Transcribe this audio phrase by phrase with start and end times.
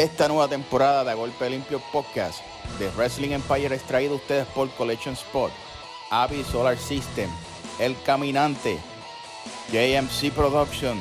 [0.00, 2.40] Esta nueva temporada de A Golpe Limpio Podcast
[2.78, 5.52] de Wrestling Empire es traído a ustedes por Collection Spot,
[6.10, 7.28] Avi Solar System,
[7.78, 8.78] El Caminante,
[9.70, 10.98] JMC Production,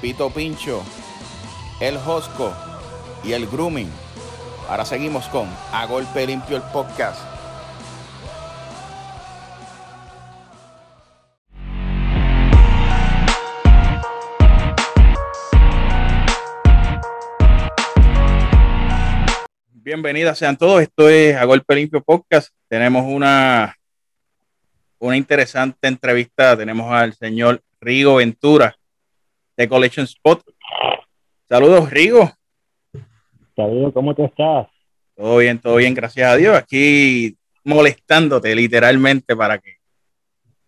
[0.00, 0.82] Pito Pincho,
[1.78, 2.52] El Josco
[3.22, 3.92] y El Grooming.
[4.68, 7.33] Ahora seguimos con A Golpe Limpio el Podcast.
[19.98, 20.82] Bienvenidas sean todos.
[20.82, 22.52] Esto es A Golpe Limpio Podcast.
[22.66, 23.76] Tenemos una,
[24.98, 26.56] una interesante entrevista.
[26.56, 28.74] Tenemos al señor Rigo Ventura
[29.56, 30.42] de Collection Spot.
[31.48, 32.28] Saludos, Rigo.
[33.54, 34.66] Saludos, ¿cómo te estás?
[35.14, 36.56] Todo bien, todo bien, gracias a Dios.
[36.56, 39.76] Aquí molestándote literalmente para que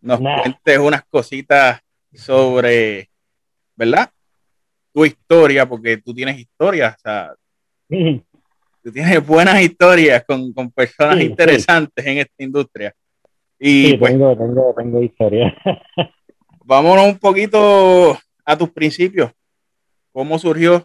[0.03, 0.41] nos Nah.
[0.41, 1.81] cuentes unas cositas
[2.15, 3.11] sobre,
[3.75, 4.09] ¿verdad?
[4.95, 7.35] Tu historia, porque tú tienes historia, o sea,
[8.87, 11.27] tú tienes buenas historias con, con personas Sí, sí.
[11.31, 12.95] interesantes en esta industria.
[13.59, 15.53] Y Sí, pues tengo, tengo, tengo historia.
[16.65, 19.33] vámonos un poquito a tus principios.
[20.13, 20.85] ¿Cómo surgió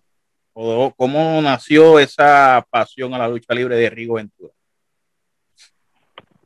[0.53, 4.51] o cómo nació esa pasión a la lucha libre de Rigo Ventura?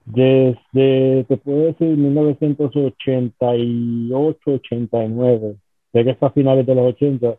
[0.03, 5.55] Desde, te puedo decir, 1988, 89.
[5.93, 7.37] Sé que fue a finales de los 80,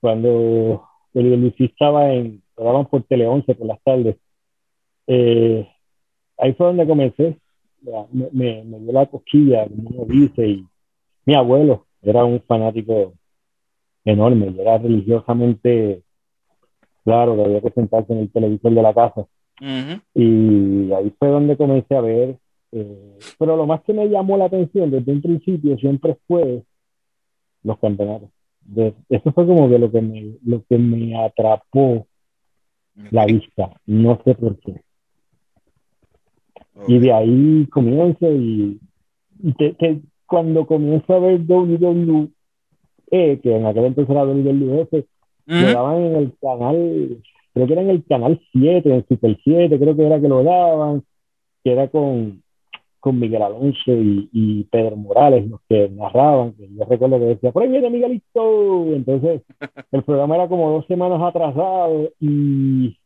[0.00, 4.16] cuando el Luis estaba en, lo daban por Tele 11 por las tardes.
[5.06, 5.66] Eh,
[6.38, 7.38] ahí fue donde comencé.
[8.12, 10.66] Me, me, me dio la cosquilla, como uno dice, y
[11.26, 13.12] mi abuelo era un fanático
[14.04, 16.02] enorme, era religiosamente
[17.04, 19.26] claro que había que sentarse en el televisor de la casa.
[19.60, 20.00] Ujú.
[20.14, 22.36] Y ahí fue donde comencé a ver.
[22.72, 26.64] eh, pero lo más que me llamó la atención desde un principio siempre fue
[27.62, 28.28] los campeonatos.
[28.60, 32.06] De- eso fue como que lo que me, lo que me atrapó
[33.10, 33.70] la vista.
[33.86, 34.82] No sé por qué.
[36.86, 38.80] Y de ahí comienzo y,
[39.42, 42.30] y te- te- cuando comienzo a ver WWE,
[43.40, 44.92] que en aquel entonces era WWF,
[45.46, 45.72] lo Ujú.
[45.72, 47.18] daban en el canal,
[47.54, 50.42] creo que era en el canal 7, en Super 7, creo que era que lo
[50.44, 51.02] daban,
[51.64, 52.42] que era con,
[53.08, 57.52] con Miguel Alonso y, y Pedro Morales, los que narraban, que yo recuerdo que decía,
[57.52, 59.42] por ahí viene Miguelito, entonces
[59.92, 62.98] el programa era como dos semanas atrasado y,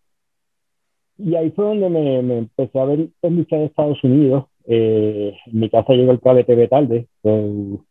[1.19, 5.35] y ahí fue donde me, me empecé a ver en lucha de Estados Unidos, Eh,
[5.47, 7.85] en mi casa llegó el cable TV tarde, so,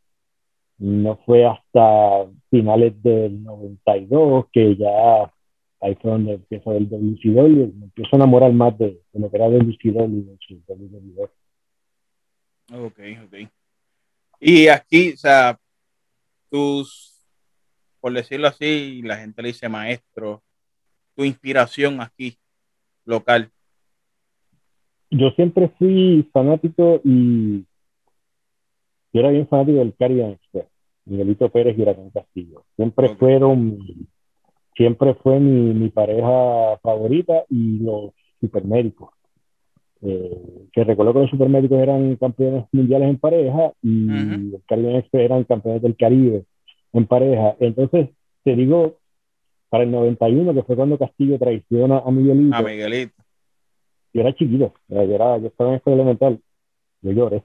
[0.80, 5.32] no fue hasta finales del 92 que ya
[5.82, 9.38] ahí fue donde empiezo ver WCW, me empiezo a enamorar más de, de lo que
[9.38, 11.41] era WCW de su WWE.
[12.72, 13.50] Ok, ok.
[14.40, 15.60] Y aquí, o sea,
[16.50, 17.28] tus,
[18.00, 20.42] por decirlo así, la gente le dice maestro,
[21.16, 22.38] tu inspiración aquí,
[23.06, 23.52] local.
[25.10, 27.66] Yo siempre fui fanático y
[29.14, 30.68] yo era bien fanático del Caribbean Express,
[31.06, 32.64] Miguelito Pérez y Huracán Castillo.
[32.78, 33.78] Siempre fueron,
[34.76, 39.10] siempre fue mi, mi pareja favorita y los supermédicos.
[40.04, 44.56] Eh, que recuerdo que los supermédicos eran campeones mundiales en pareja y Ujú.
[44.56, 46.44] el Caribbean Express eran campeones del Caribe
[46.94, 47.56] en pareja.
[47.60, 48.10] Entonces,
[48.44, 48.98] te digo,
[49.70, 53.14] para el 91, que fue cuando Castillo traiciona a Miguelito, A Miguelito.
[54.14, 56.40] yo era chiquito, yo, era, yo estaba en escuela elemental,
[57.02, 57.44] yo lloré,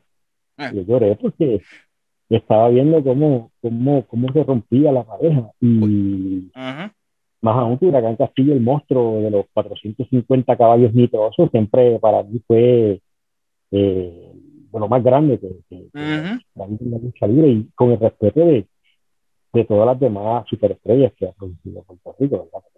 [0.57, 0.73] Ah.
[0.75, 1.61] yo lloré porque
[2.31, 6.93] estaba viendo cómo, cómo, cómo se rompía la pareja y Ajá.
[7.43, 12.41] Más aún que Huracán Castillo, el monstruo de los 450 caballos nitrosos, siempre para mí
[12.47, 13.01] fue
[13.71, 14.33] eh,
[14.73, 15.99] de lo más grande que, que, que
[16.55, 18.67] para mí en la lucha libre y con el respeto de,
[19.53, 22.69] de todas las demás superestrellas que ha producido Puerto Rico, ¿verdad?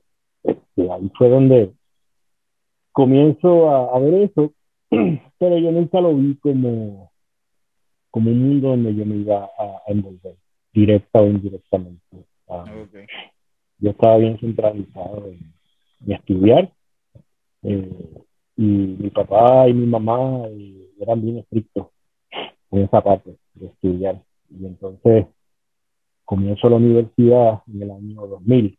[0.45, 1.73] Este, ahí fue donde
[2.93, 4.53] comienzo a, a ver eso,
[5.39, 7.11] pero yo nunca lo vi como,
[8.11, 10.35] como un mundo donde yo me iba a, a envolver,
[10.73, 12.03] directa o indirectamente.
[12.49, 12.97] Ah, Ok.
[13.79, 15.53] Yo estaba bien centralizado en,
[16.07, 16.73] en estudiar
[17.63, 18.25] eh,
[18.57, 21.89] y mi papá y mi mamá eh, eran bien estrictos
[22.71, 24.23] en esa parte de estudiar.
[24.51, 25.27] Y entonces
[26.25, 28.79] comienzo la universidad en el año 2000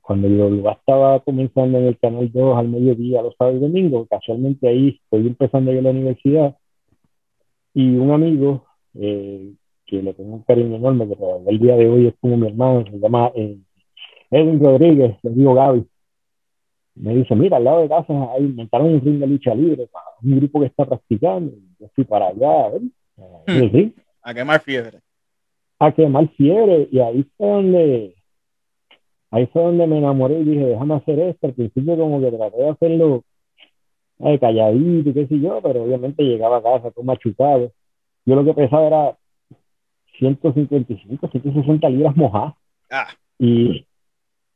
[0.00, 4.08] cuando yo estaba comenzando en el canal 2 al mediodía los sábados y domingos.
[4.08, 6.56] Casualmente ahí estoy empezando yo la universidad.
[7.74, 9.52] Y un amigo eh,
[9.84, 11.16] que le tengo un cariño enorme que
[11.46, 13.58] el día de hoy es como mi hermano se llama eh,
[14.30, 15.86] Edwin Rodríguez, le digo Gaby,
[16.96, 20.06] me dice, mira, al lado de casa ahí inventaron un ring de lucha libre para
[20.22, 21.52] un grupo que está practicando.
[21.78, 22.82] Yo fui para allá, a ver,
[23.46, 23.92] el ring,
[24.22, 24.98] A quemar fiebre.
[25.78, 26.88] a quemar fiebre.
[26.90, 28.14] Y ahí fue donde
[29.30, 31.46] ahí fue donde me enamoré y dije, déjame hacer esto.
[31.46, 33.24] Al principio como que traté de hacerlo
[34.20, 37.70] eh, calladito y qué sé yo, pero obviamente llegaba a casa todo machucado.
[38.26, 39.18] Yo lo que pesaba era
[40.18, 42.54] 155, 160 libras mojadas.
[42.90, 43.06] Ah.
[43.38, 43.86] Y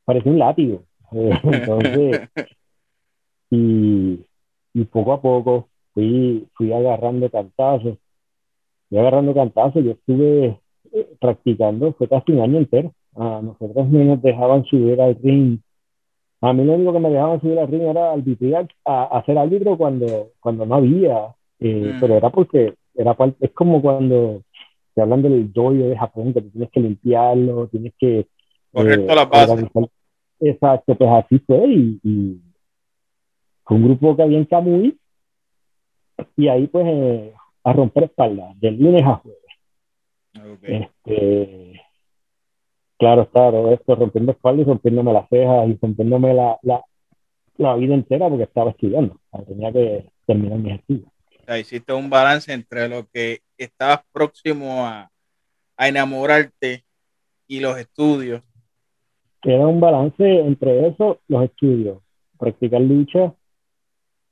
[0.04, 0.82] parecía un látigo.
[1.12, 2.28] Entonces,
[3.50, 4.20] y,
[4.75, 7.99] y poco a poco fui, fui agarrando cantazos.
[8.88, 9.84] Fui agarrando cantazos.
[9.84, 10.58] Yo estuve
[10.93, 12.93] eh, practicando, fue casi un año entero.
[13.14, 15.58] A nosotros no nos dejaban subir al ring.
[16.40, 19.38] A mí lo único que me dejaban subir al ring era arbitrar, a, a hacer
[19.38, 21.34] árbitro cuando, cuando no había.
[21.60, 22.00] Eh, Mm.
[22.00, 24.43] Pero era porque era es como cuando
[24.94, 28.26] te hablan del dojo de Japón, que tienes que limpiarlo, tienes que
[28.73, 29.69] Correcto eh, las bases.
[30.41, 32.41] Exacto, pues así fue y, y
[33.65, 34.99] fue un grupo que había en Camuy
[36.37, 37.35] y ahí pues eh,
[37.65, 39.39] a romper espaldas, de lunes a jueves.
[40.63, 41.81] Este,
[42.99, 46.85] claro, todo esto rompiendo espaldas y rompiéndome las cejas y rompiéndome la, la,
[47.59, 51.09] la vida entera porque estaba estudiando, tenía que terminar mis estudios.
[51.41, 55.11] O sea, hiciste un balance entre lo que estabas próximo a,
[55.77, 56.85] a enamorarte
[57.47, 58.43] y los estudios.
[59.44, 61.99] Era un balance entre eso, los estudios,
[62.39, 63.35] practicar lucha,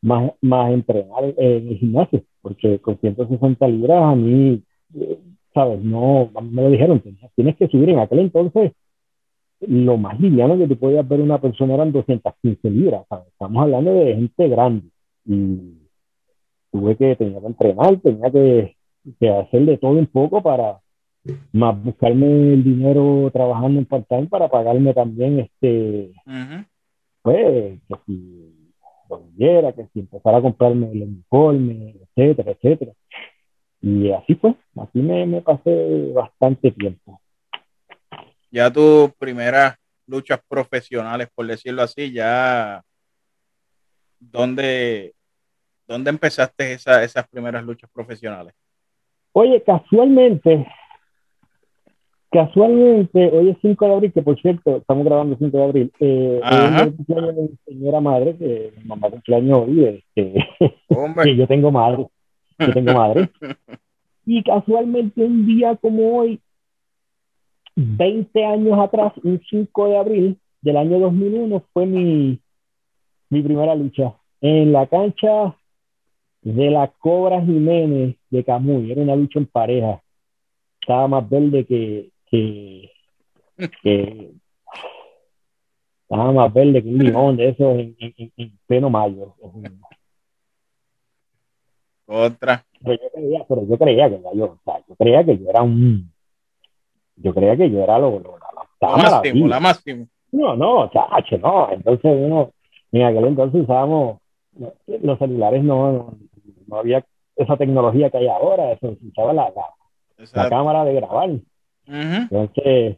[0.03, 4.63] más, más entrenar en el gimnasio, porque con 160 libras a mí,
[4.95, 5.19] eh,
[5.53, 5.83] ¿sabes?
[5.83, 7.03] No, me lo dijeron,
[7.35, 8.73] tienes que subir en aquel entonces.
[9.61, 13.27] Lo más liviano que tú podías ver una persona eran 215 libras, ¿sabes?
[13.29, 14.89] Estamos hablando de gente grande.
[15.27, 15.81] Y
[16.73, 18.77] tuve que, tenía que entrenar, tenía que,
[19.19, 20.81] que hacer de todo un poco para,
[21.53, 26.65] más buscarme el dinero trabajando en part-time para pagarme también este Ujú.
[27.23, 28.73] pues que si
[29.09, 32.93] volviera, que si empezara a comprarme el uniforme, etcétera, etcétera.
[33.83, 37.21] Y así fue, así me, me pasé bastante tiempo.
[38.51, 39.77] Ya tus primeras
[40.07, 42.83] luchas profesionales, por decirlo así, ya
[44.19, 45.15] ¿dónde,
[45.87, 48.55] dónde empezaste esa- esas primeras luchas profesionales?
[49.33, 50.67] Oye, casualmente,
[52.31, 55.93] casualmente, hoy es 5 de abril, que por cierto, estamos grabando el 5 de abril,
[56.01, 60.47] eh, hoy es el de mi señora madre, que mi mamá cumpleaños hoy, este,
[60.89, 62.07] Hombre, que yo tengo madre,
[62.59, 63.31] yo tengo madre.
[64.27, 66.41] Y casualmente un día como hoy,
[67.75, 72.39] 20 años atrás, un 5 de abril del año 2001, fue mi,
[73.31, 75.57] mi primera lucha en la cancha
[76.43, 78.93] de la Cobra Jiménez de Camuy.
[78.93, 80.01] Era una lucha en pareja.
[80.81, 82.91] Estaba más verde que, que,
[83.83, 84.31] que-
[86.03, 89.35] estaba más verde que un limón de esos en, en, en- en pleno mayo.
[92.07, 92.65] otra.
[92.83, 95.49] Pero yo creía, pero yo creía que ya yo, o sea, yo creía que yo
[95.51, 96.11] era un,
[97.17, 98.49] yo creía que yo era lo, lo- la,
[98.81, 100.07] la máximo, la máximo.
[100.33, 101.71] No, no, chacho, no.
[101.71, 102.51] Entonces uno,
[102.93, 104.19] en aquel entonces usábamos,
[104.87, 106.19] los celulares no, no,
[106.67, 107.05] no había
[107.37, 109.67] esa tecnología que hay ahora, eso se usaba la, la,
[110.43, 111.31] la cámara de grabar.
[111.93, 112.97] Entonces,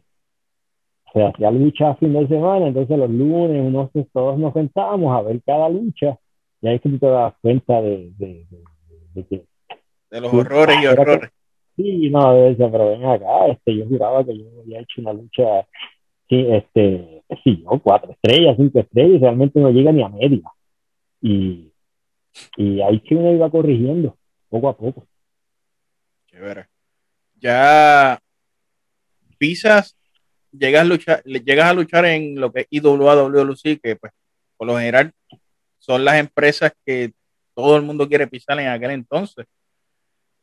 [1.13, 5.41] se hacía lucha fin de semana, entonces los lunes unos, todos nos sentábamos a ver
[5.45, 6.17] cada lucha,
[6.61, 8.63] y ahí es que tú te das cuenta de, de, de-
[9.13, 9.43] de que
[10.09, 11.29] De los horrores y que- horrores.
[11.75, 15.13] Sí, no, de eso, pero ven acá, este, yo juraba que yo había hecho una
[15.13, 15.67] lucha,
[16.29, 17.79] sí, este, sí, ¿no?
[17.79, 20.43] cuatro estrellas, cinco estrellas, y realmente no llega ni a media.
[21.21, 21.71] Y,
[22.57, 24.15] y ahí que uno iba corrigiendo,
[24.49, 25.07] poco a poco.
[26.27, 26.65] Chévere.
[27.39, 28.19] Ya
[29.43, 29.97] pisas,
[30.57, 33.29] llegas a luchar, llegas a luchar en lo que es IWA,
[33.83, 34.13] que pues
[34.55, 35.11] por lo general
[35.79, 37.11] son las empresas que
[37.53, 39.45] todo el mundo quiere pisar en aquel entonces.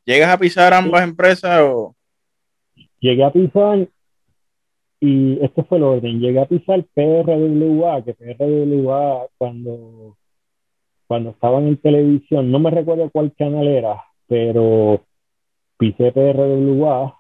[0.05, 1.97] ¿Llegas a pisar ambas empresas o
[3.01, 3.89] Llegué a pisar,
[5.01, 10.19] y este fue el orden, llegué a pisar PRWA, que PRWA cuando,
[11.07, 15.03] cuando estaban en televisión, no me recuerdo cuál canal era, pero
[15.79, 17.20] pisé PRWA,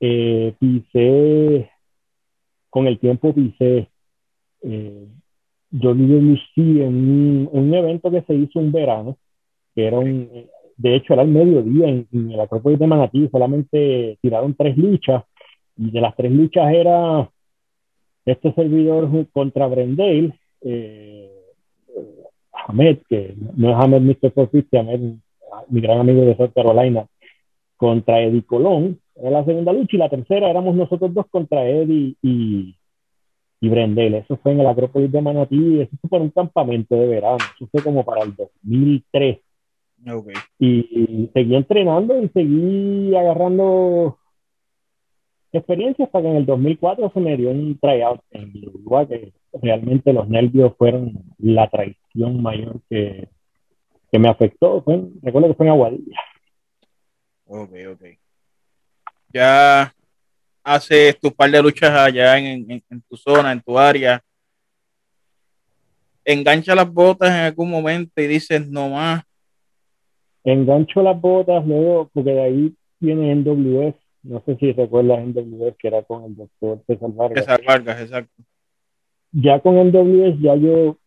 [0.00, 1.70] eh, pisé,
[2.70, 3.88] con el tiempo pisé
[4.62, 5.06] eh,
[5.70, 9.16] WWC en un, un evento que se hizo un verano,
[9.74, 10.28] que era un,
[10.76, 15.24] de hecho era el mediodía en, en el Acrópolis de Manatí, solamente tiraron tres luchas,
[15.76, 17.30] y de las tres luchas era
[18.24, 21.30] este servidor contra Brendale, eh,
[21.96, 24.32] eh, Ahmed, que no es Ahmed Mr.
[24.32, 25.16] 450, Ahmed,
[25.68, 27.06] mi gran amigo de South Carolina,
[27.80, 32.14] contra Eddie Colón, era la segunda lucha, y la tercera éramos nosotros dos contra Eddie
[32.20, 32.76] y,
[33.58, 34.16] y Brendel.
[34.16, 37.66] Eso fue en el Acrópolis de Manatí, eso fue para un campamento de verano, eso
[37.72, 39.38] fue como para el 2003.
[40.12, 40.28] Ok.
[40.58, 44.18] Y, y seguí entrenando y seguí agarrando
[45.50, 50.12] experiencias para que en el 2004 se me dio un tryout en Uruguay, que realmente
[50.12, 53.26] los nervios fueron la traición mayor que,
[54.12, 54.84] que me afectó.
[55.22, 56.29] recuerdo que fue en Aguadilla.
[57.52, 58.02] Ok, ok.
[59.32, 59.92] Ya
[60.62, 64.22] haces tu par de luchas allá en, en, tu zona, en tu área.
[66.24, 69.24] Engancha las botas en algún momento y dices no más.
[70.44, 73.96] Engancho las botas luego, porque de ahí viene NWS.
[74.22, 77.44] No sé si recuerdas NWS, que era con el doctor César Vargas.
[77.44, 78.42] César Vargas, exacto.
[79.32, 80.98] Ya con NWS, ya yo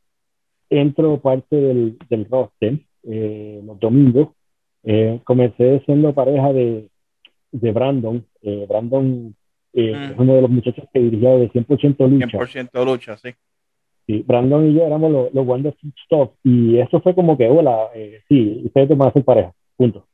[0.69, 4.29] entro parte del, del roster eh, los domingos.
[4.83, 6.87] Eh, comencé siendo pareja de,
[7.51, 8.25] de Brandon.
[8.41, 9.35] Eh, Brandon
[9.73, 12.37] eh, es uno de los muchachos que dirigía de 100% lucha.
[12.37, 13.29] 100% lucha, sí.
[14.05, 17.87] Sí, Brandon y yo éramos los, los Wonder Stop y eso fue como que, hola,
[17.95, 20.05] eh, sí, ustedes van a ser pareja, punto.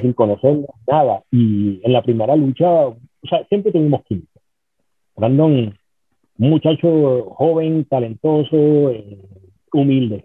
[0.00, 1.22] sin conocer nada.
[1.30, 2.96] Y en la primera lucha, o
[3.28, 4.40] sea, siempre tuvimos química.
[5.14, 5.78] Brandon,
[6.38, 9.18] un muchacho joven, talentoso, eh,
[9.72, 10.24] humilde.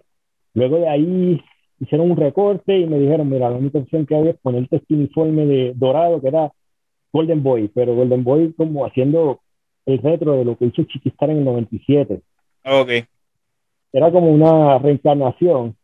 [0.54, 1.40] Luego de ahí
[1.84, 4.94] hicieron un recorte y me dijeron, mira, la única opción que hay es ponerte este
[4.94, 6.52] uniforme de dorado que era
[7.12, 9.40] Golden Boy, pero Golden Boy como haciendo
[9.86, 12.20] el retro de lo que hizo Chiquistar en el 97.
[12.64, 12.90] Ok.
[13.92, 15.76] Era como una reencarnación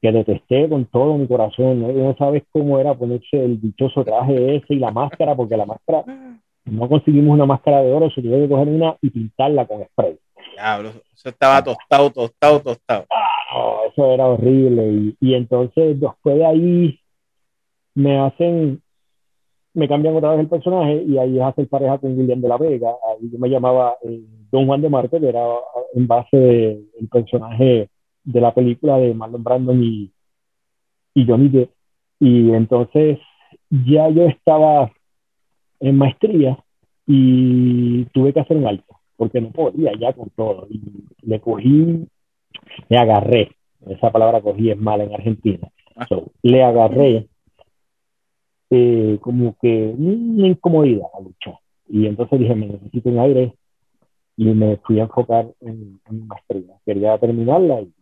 [0.00, 1.80] que detesté con todo mi corazón.
[1.80, 1.92] ¿no?
[1.92, 6.04] no sabes cómo era ponerse el dichoso traje ese y la máscara, porque la máscara,
[6.64, 10.18] no conseguimos una máscara de oro, se tuvo que coger una y pintarla con spray.
[10.54, 13.06] Diablo, eso estaba tostado, tostado, tostado.
[13.10, 13.27] Ah,
[13.88, 14.92] eso era horrible.
[14.92, 17.00] Y, y entonces después de ahí
[17.94, 18.82] me hacen
[19.78, 22.58] me cambian otra vez el personaje y ahí es hacer pareja con William de la
[22.58, 22.90] Vega.
[23.08, 25.44] Ahí yo me llamaba eh, Don Juan de Marte, que era
[25.94, 27.88] en base del personaje
[28.24, 30.10] de la película de Marlon Brandon y,
[31.14, 31.70] y Johnny Depp.
[32.18, 33.18] Y entonces
[33.70, 34.90] ya yo estaba
[35.78, 36.58] en maestría
[37.06, 40.66] y tuve que hacer un alto, porque no podía ya con todo.
[40.70, 40.80] Y
[41.22, 42.04] le cogí,
[42.88, 45.68] le agarré, esa palabra cogí es mala en Argentina.
[45.96, 46.06] Ah.
[46.42, 47.28] le agarré
[48.70, 51.58] eh, como que una incomodidad a luchar.
[51.88, 53.54] Y entonces dije, me necesito un aire
[54.36, 56.74] y me fui a enfocar en, mi maestría.
[56.84, 57.92] Quería terminarla y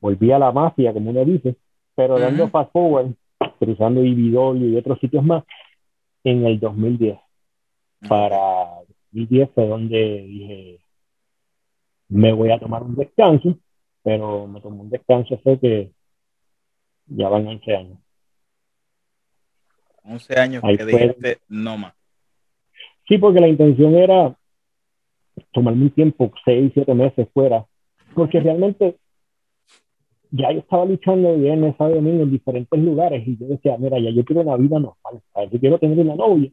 [0.00, 1.56] volví a la mafia, como uno dice,
[1.94, 3.12] pero dando fast forward,
[3.58, 5.44] cruzando IBW y otros sitios más,
[6.24, 7.18] en el 2010.
[8.08, 8.38] Para
[9.12, 10.80] 2010 fue donde dije,
[12.12, 13.58] me voy a tomar un descanso,
[14.02, 15.92] pero me tomé un descanso fue que
[17.06, 17.98] ya van 11 años.
[20.04, 21.94] 11 años que dijiste no más.
[23.08, 24.36] Sí, porque la intención era
[25.52, 27.64] tomarme un tiempo, 6, 7 meses fuera,
[28.14, 28.96] porque realmente
[30.30, 34.10] ya yo estaba luchando bien sábado domingo en diferentes lugares y yo decía, mira, ya
[34.10, 36.50] yo quiero una vida normal, yo quiero tener una novia,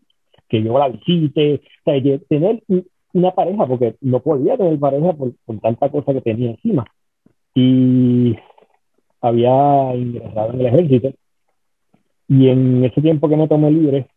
[0.47, 2.63] que yo la visite, o sea, tener
[3.13, 6.85] una pareja, porque no podía tener pareja por, por tanta cosa que tenía encima.
[7.55, 8.35] Y
[9.21, 11.11] había ingresado en el ejército
[12.29, 14.07] y en ese tiempo que me tomé libre,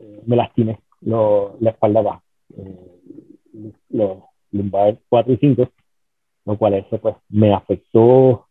[0.00, 2.22] eh, me lastimé lo, la espalda baja,
[2.56, 4.18] eh, los
[4.50, 5.68] lumbares 4 y 5,
[6.46, 8.46] lo cual eso pues me afectó,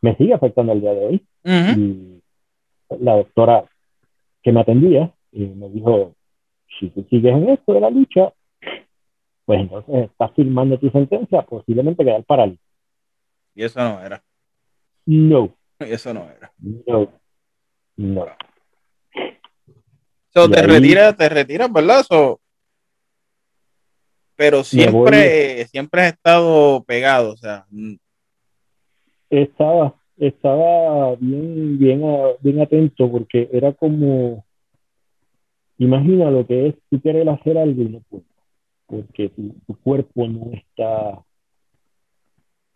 [0.00, 1.26] me sigue afectando el día de hoy.
[1.44, 2.22] Y
[3.00, 3.64] la doctora
[4.42, 6.14] que me atendía eh, me dijo,
[6.78, 8.32] si tú sigues en esto de la lucha,
[9.48, 12.62] pues entonces estás firmando tu sentencia, posiblemente quedar paralítico.
[13.54, 14.22] Y eso no era.
[15.06, 15.56] No.
[15.78, 16.52] Eso no era.
[16.58, 17.10] No.
[17.96, 18.26] No.
[20.34, 22.04] So, te retiras, te retiras, ¿verdad?
[24.36, 27.64] pero siempre, siempre has estado pegado, o sea.
[27.70, 27.94] Mm.
[29.30, 32.02] Estaba, estaba bien, bien,
[32.40, 34.44] bien atento porque era como,
[35.78, 38.27] imagina lo que es, tú quieres hacer algo y no puedes,
[38.88, 41.22] porque tu, cuerpo no está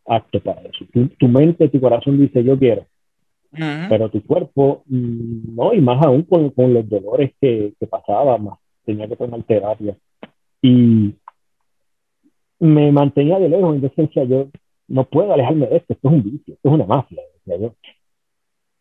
[0.06, 0.84] apto para eso.
[0.92, 2.86] Tu, tu mente, tu corazón dice, yo quiero,
[3.88, 8.38] pero tu cuerpo, mm, no, y más aún con, con los dolores que, que, pasaba,
[8.38, 9.96] más tenía que tomar terapia.
[10.62, 11.14] Y
[12.58, 14.48] me mantenía de lejos, entonces decía yo,
[14.88, 17.74] no puedo alejarme de esto, esto es un vicio, esto es una mafia, decía yo.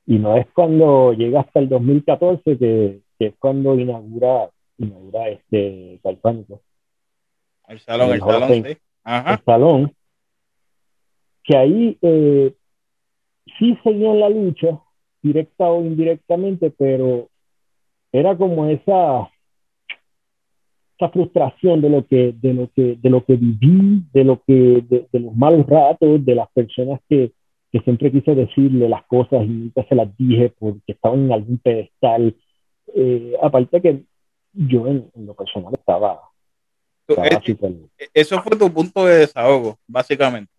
[0.06, 6.00] Y no es cuando llega hasta el 2014 que, que es cuando inaugura, inaugura este
[6.04, 6.62] Calpánico.
[7.72, 8.78] El salón, el, salón, sí.
[9.06, 9.94] El salón.
[11.46, 12.54] Que ahí eh,
[13.58, 14.82] sí seguían la lucha,
[15.22, 17.30] directa o indirectamente, pero
[18.12, 19.30] era como esa,
[20.98, 24.84] esa frustración de lo que, de lo que, de lo que viví, de lo que,
[24.90, 27.32] de, los malos ratos, de las personas que,
[27.72, 31.58] que siempre quise decirle las cosas y nunca se las dije porque estaban en algún
[31.60, 32.36] pedestal.
[32.94, 34.04] Eh, aparte que
[34.52, 36.20] yo en, lo personal estaba,
[38.14, 40.52] Eso fue tu punto de desahogo, básicamente.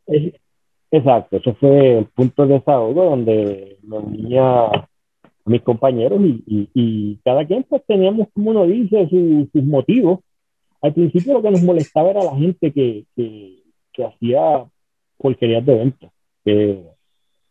[0.90, 4.88] exacto, eso fue el punto de desahogo donde me unía a
[5.44, 10.20] mis compañeros y, y, cada quien pues teníamos, como uno dice, sus motivos.
[10.80, 14.64] Al principio lo que nos molestaba era la gente que, que, que hacía
[15.16, 16.12] porquerías de venta.
[16.44, 16.82] Que,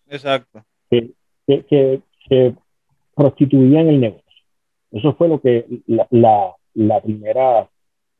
[0.09, 0.63] Exacto.
[0.89, 1.11] Que,
[1.47, 2.55] que, se
[3.15, 4.23] prostituían el negocio.
[4.91, 7.69] Eso fue lo que la, la, la, primera,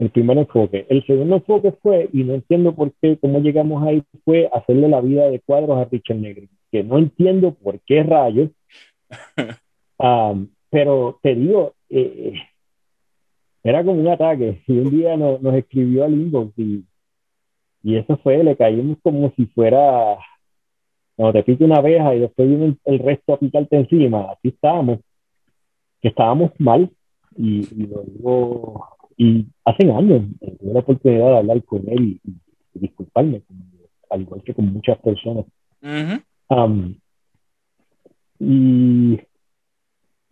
[0.01, 0.87] el primer enfoque.
[0.89, 4.99] El segundo enfoque fue, y no entiendo por qué, cómo llegamos ahí, fue hacerle la
[4.99, 8.49] vida de cuadros a Richard Negri, que no entiendo por qué rayos,
[9.99, 12.33] um, pero te digo, eh,
[13.63, 14.63] era como un ataque.
[14.65, 16.83] Y un día nos, nos escribió al inbox y,
[17.83, 20.17] y eso fue, le caímos como si fuera,
[21.15, 24.31] cuando te pica una abeja y después viene el, resto a picarte encima.
[24.31, 24.99] Así estábamos,
[26.01, 26.89] que estábamos mal
[27.37, 33.43] y, y luego, y hace años tuve la oportunidad de hablar con él y, disculparme,
[34.09, 35.45] al igual que con muchas personas.
[36.49, 36.95] um,
[38.39, 39.19] y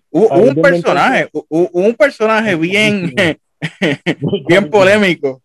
[0.09, 3.13] Hubo un personaje, un personaje bien,
[4.47, 5.39] bien polémico.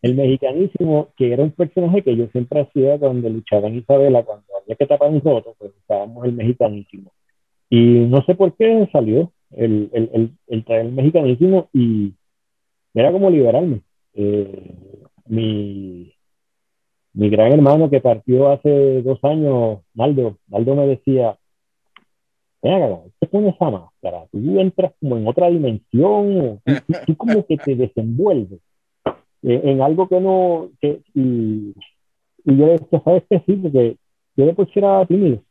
[0.00, 4.44] El mexicanísimo, que era un personaje que yo siempre hacía cuando luchaba en Isabela, cuando
[4.62, 7.10] había que tapar un roto, pues usábamos el mexicanísimo.
[7.68, 12.12] Y no sé por qué salió el, el, el, el traer el mexicanísimo y
[12.94, 13.82] era como liberarme.
[14.14, 14.74] Eh,
[15.26, 16.12] mi,
[17.12, 21.36] mi gran hermano que partió hace dos años, Naldo, Naldo me decía,
[22.64, 27.74] Venga, te pones esa máscara, tú entras como en otra dimensión, tú, como que te
[27.76, 28.58] desenvuelves
[29.42, 31.74] en algo que no, que, y,
[32.44, 33.42] y yo decía, ¿sabes qué?
[33.44, 33.98] Sí, porque
[34.36, 35.42] yo después era tímido.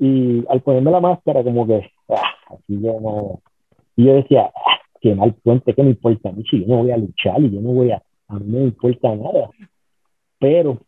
[0.00, 3.40] Y al ponerme la máscara, como que, ah, así yo no,
[3.94, 6.82] y yo decía, ah, qué mal puente, que me importa a mí, si yo no
[6.82, 9.50] voy a luchar y yo no voy a, a mí no me importa nada.
[10.38, 10.78] Pero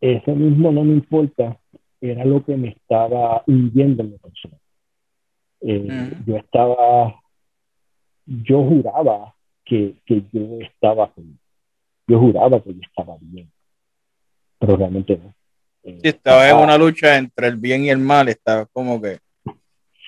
[0.00, 1.58] eso mismo no me importa
[2.00, 4.56] era lo que me estaba hundiendo en la persona.
[5.60, 7.20] Eh, yo estaba,
[8.26, 11.12] yo juraba que, que yo estaba
[12.06, 13.50] yo juraba que yo estaba bien,
[14.58, 15.34] pero realmente no.
[15.82, 19.18] Eh, estaba en una lucha entre el bien y el mal, estaba como que...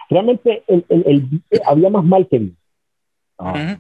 [0.09, 2.57] Realmente el, el, había más mal que bien.
[3.41, 3.79] Ah,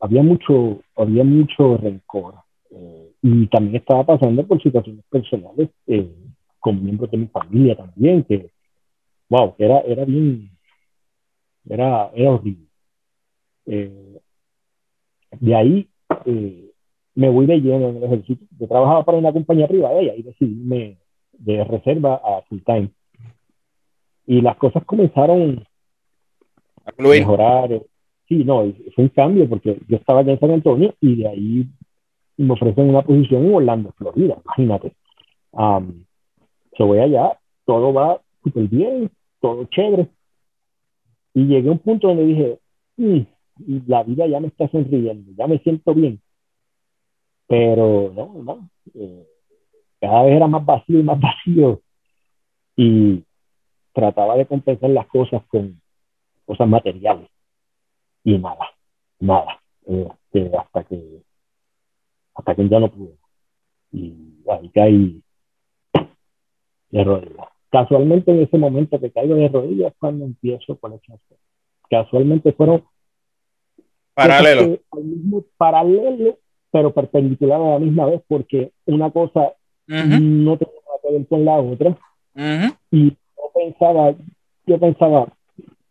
[0.00, 2.34] había mucho, había mucho rencor.
[2.70, 6.14] Eh, y también estaba pasando por situaciones personales eh,
[6.60, 8.50] con miembros de mi familia también, que,
[9.28, 10.50] wow, era, era bien,
[11.68, 12.66] era, era horrible.
[13.66, 14.20] Eh,
[15.40, 15.88] de ahí
[16.24, 16.70] eh,
[17.14, 18.44] me voy de lleno en el ejército.
[18.58, 20.96] Yo trabajaba para una compañía privada y ahí decidí
[21.32, 22.90] de reserva a full time.
[24.26, 25.64] Y las cosas comenzaron
[26.84, 27.82] a mejorar.
[28.28, 31.66] Sí, no, fue un cambio porque yo estaba aquí en San Antonio y de ahí
[32.36, 34.92] me ofrecen una posición en Orlando, Florida, imagínate.
[35.52, 36.04] Um,
[36.78, 39.10] yo voy allá, todo va súper bien,
[39.40, 40.08] todo chévere.
[41.34, 42.58] Y llegué a un punto donde dije,
[42.96, 43.20] mm,
[43.86, 46.20] la vida ya me está sonriendo, ya me siento bien.
[47.46, 48.70] Pero no, no.
[48.94, 49.26] Eh,
[50.00, 51.80] cada vez era más vacío y más vacío.
[52.76, 53.24] Y
[53.92, 55.80] trataba de compensar las cosas con
[56.44, 57.28] cosas materiales.
[58.28, 58.68] Y nada,
[59.20, 59.58] nada.
[59.86, 61.22] Este, hasta que
[62.34, 63.16] hasta que ya no pude.
[63.90, 64.14] Y
[64.50, 65.22] ahí caí
[66.90, 67.48] de rodillas.
[67.70, 71.00] Casualmente en ese momento que caigo de rodillas cuando empiezo con el
[71.88, 72.84] Casualmente fueron
[74.12, 74.78] paralelo.
[75.56, 76.38] paralelo,
[76.70, 79.54] pero perpendicular a la misma vez, porque una cosa
[79.86, 81.98] no tenía nada que ver con la otra.
[82.90, 84.14] Y yo pensaba,
[84.66, 85.32] yo pensaba,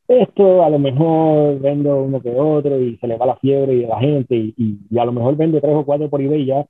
[0.08, 3.86] esto a lo mejor vendo uno que otro y se le va la fiebre y
[3.86, 4.54] la gente y,
[4.90, 6.66] y, a lo mejor vendo tres o cuatro por eBay ya.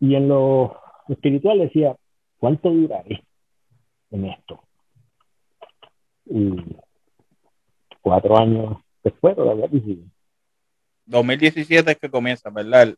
[0.00, 0.76] Y en lo
[1.08, 1.96] espiritual decía,
[2.38, 3.22] ¿cuánto duraré?
[4.12, 4.60] en esto.
[6.26, 6.50] Y
[8.00, 10.04] cuatro años después todavía sigue.
[11.06, 12.94] 2017 es que comienza, ¿verdad?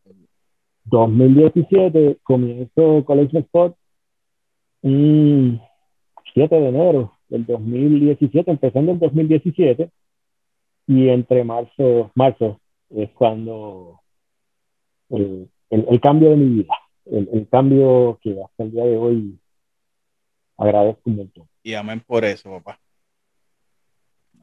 [0.85, 3.77] 2017 comienzo Collection Spot
[4.83, 5.61] un
[6.35, 9.91] 7 de enero del 2017, empezando en 2017
[10.87, 12.61] y entre marzo, marzo
[12.91, 14.01] es cuando
[15.11, 16.75] el, el, cambio de mi vida,
[17.07, 19.39] el, el, cambio que hasta el día de hoy
[20.57, 21.49] agradezco mucho.
[21.63, 22.79] Y amén por eso, papá.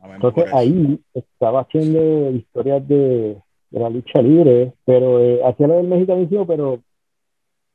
[0.04, 5.88] Entonces ahí estaba haciendo historias de, de la lucha libre, pero eh, hacía lo del
[5.88, 6.82] mexicanismo, pero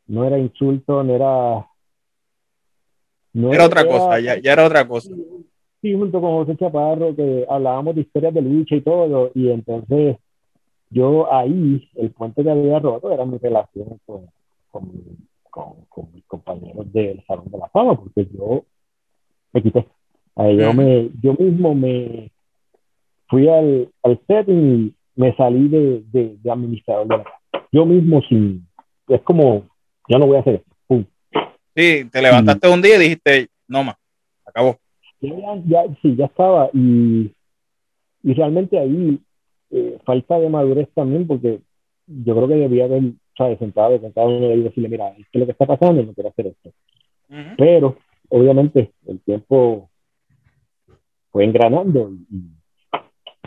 [0.07, 1.67] no era insulto, no era...
[3.37, 5.11] No era, otra cosa, ya, ya, era otra cosa.
[5.83, 10.17] Sí, junto con José Chaparro, que hablábamos de historias de lucha y todo, y entonces
[10.89, 14.23] yo ahí, el puente que había roto era mi relación con,
[14.71, 14.91] con,
[15.91, 18.65] con, mis compañeros del Salón de la Fama, porque yo
[19.53, 19.87] me quité.
[20.37, 22.31] yo, me, yo mismo me
[23.29, 27.25] fui al, al setting y me salí de, de, administrador de la
[27.71, 28.67] Yo mismo sin,
[29.09, 29.67] es como,
[30.09, 30.76] ya no voy a hacer esto.
[31.77, 33.97] Sí, te levantaste un día y dijiste, no más,
[34.47, 34.79] acabó.
[35.21, 37.31] Ya, sí, ya estaba y,
[38.23, 39.21] y realmente ahí
[39.71, 41.61] eh, falta de madurez también porque
[42.07, 43.03] yo creo que debía haber,
[43.37, 43.59] ¿sabes?
[43.59, 46.01] Sentado con cada uno de ellos y decirle, mira, esto es lo que está pasando
[46.01, 46.73] y no quiero hacer esto.
[47.59, 47.99] Pero,
[48.31, 49.91] obviamente, el tiempo
[51.31, 52.53] fue engranando y,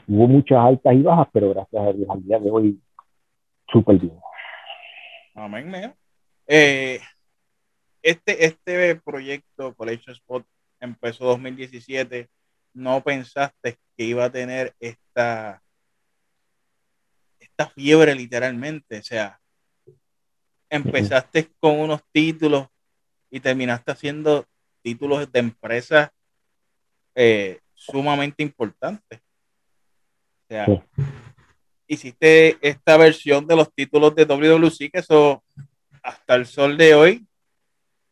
[0.07, 2.79] hubo muchas altas y bajas, pero gracias a Dios al día de hoy,
[3.71, 4.13] súper bien.
[5.33, 5.95] Amén,
[6.47, 6.99] eh,
[8.09, 10.45] este, este proyecto Collection Spot
[10.79, 12.29] empezó 2017.
[12.73, 15.61] ¿No pensaste que iba a tener esta
[17.67, 18.99] fiebre literalmente.
[18.99, 19.39] O sea,
[20.69, 22.67] empezaste con unos títulos
[23.29, 24.45] y terminaste haciendo
[24.81, 26.09] títulos de empresas
[27.15, 29.19] eh, sumamente importantes.
[29.19, 30.65] O sea,
[31.87, 35.43] hiciste esta versión de los títulos de WWC, que eso
[36.01, 37.27] hasta el sol de hoy,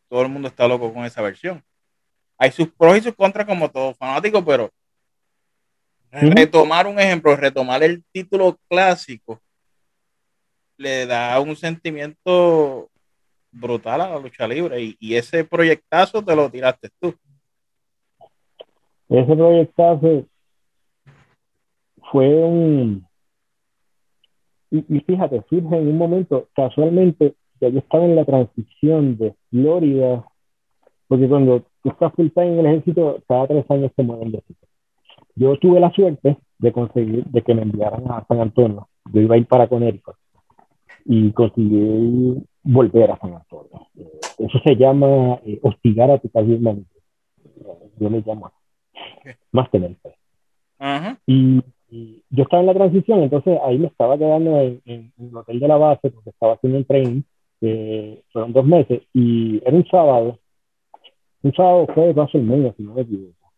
[0.08, 1.62] todo el mundo está loco con esa versión.
[2.38, 4.70] Hay sus pros y sus contras como todo fanático, pero
[6.10, 9.40] retomar un ejemplo, retomar el título clásico
[10.78, 12.88] le da un sentimiento
[13.50, 17.14] brutal a la lucha libre y, ese proyectazo te lo tiraste tú.
[19.08, 20.26] Ese proyectazo
[22.10, 23.06] fue un...
[24.70, 30.24] Y, fíjate, surge en un momento, casualmente, ya yo estaba en la transición de Florida,
[31.08, 34.40] porque cuando tú estás full time en el ejército, cada tres años te mueven de
[34.42, 34.68] sitio.
[35.34, 38.88] Yo tuve la suerte de conseguir, de que me enviaran a San Antonio.
[39.12, 40.16] Yo iba a ir para Connecticut
[41.04, 43.86] y conseguí volver a San Antonio.
[43.96, 46.60] Eh, eso se llama eh, hostigar a tu país
[47.98, 48.52] Yo le llamo
[49.52, 50.14] más tener fe.
[51.26, 51.62] y,
[52.28, 55.78] yo estaba en la transición, entonces ahí me estaba quedando en, el hotel de la
[55.78, 56.84] base porque estaba haciendo un
[57.60, 60.38] fueron dos meses, y era un sábado,
[61.42, 63.52] un sábado fue de paso el medio, si no me equivoco.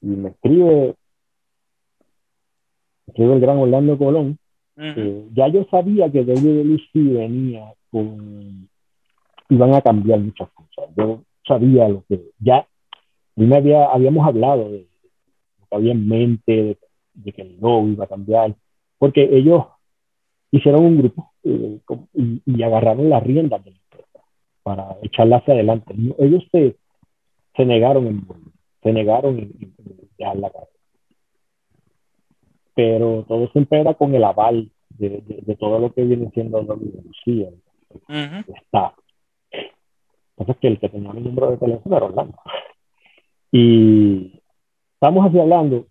[0.00, 0.94] Y me escribe,
[3.06, 4.38] escribe el gran Orlando Colón,
[4.76, 8.68] eh, ya yo sabía que WWE venía con
[9.48, 10.90] iban a cambiar muchas cosas.
[10.96, 12.66] Yo sabía lo que ya
[13.36, 14.86] me había, habíamos hablado de,
[15.60, 16.78] lo que había en mente,
[17.14, 18.54] de, que el logo iba a cambiar,
[18.98, 19.64] porque ellos
[20.50, 24.20] hicieron un grupo eh, y, agarraron las riendas de la empresa
[24.62, 25.94] para echarla hacia adelante.
[26.18, 26.76] Ellos se,
[27.56, 28.26] se negaron en
[28.82, 29.74] se negaron en,
[30.18, 30.68] en, la casa
[32.78, 37.26] pero todo siempre era con el aval de, de, todo lo que viene siendo WWC,
[37.26, 38.94] el, staff.
[40.36, 42.38] Entonces, que el que tenía mi número de teléfono era Orlando.
[43.50, 44.40] Y
[44.94, 45.88] estamos así hablando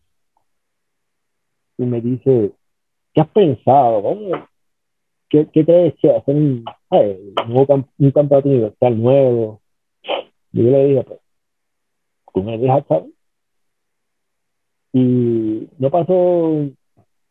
[1.78, 2.54] y me dice,
[3.14, 4.18] ¿qué has pensado?
[5.30, 6.64] ¿Qué, qué crees que hacer un,
[7.48, 9.62] nuevo, un campeonato universal nuevo?
[10.54, 11.20] Y yo le dije, pues,
[12.34, 13.10] tú me dejas saber.
[14.94, 16.70] Y no pasó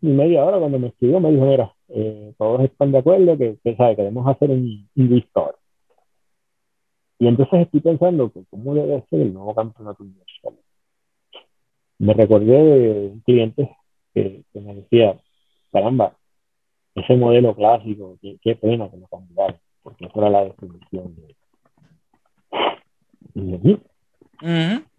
[0.01, 3.59] ni media hora cuando me escribió, me dijo, mira, eh, todos están de acuerdo que,
[3.63, 5.25] que sabe, queremos hacer un, un
[7.19, 10.55] Y entonces estoy pensando que cómo debe ser el nuevo campeonato universal.
[11.99, 13.71] Me recordé de un cliente
[14.13, 15.19] que, que me decía,
[15.73, 16.17] caramba,
[16.97, 21.37] ese modelo clásico, qué, qué pena que lo cambiaron, porque eso era la definición de,
[23.35, 23.79] de mí.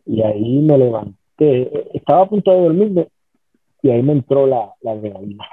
[0.05, 3.07] Y ahí me levanté, estaba a punto de dormirme
[3.81, 5.45] y ahí me entró la, la adrenalina.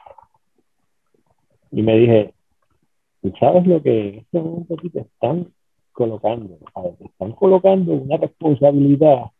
[1.72, 2.35] Y me dije,
[3.40, 5.52] sabes lo que este momento te están
[5.92, 6.59] colocando?
[6.74, 9.30] A ver, te están colocando una responsabilidad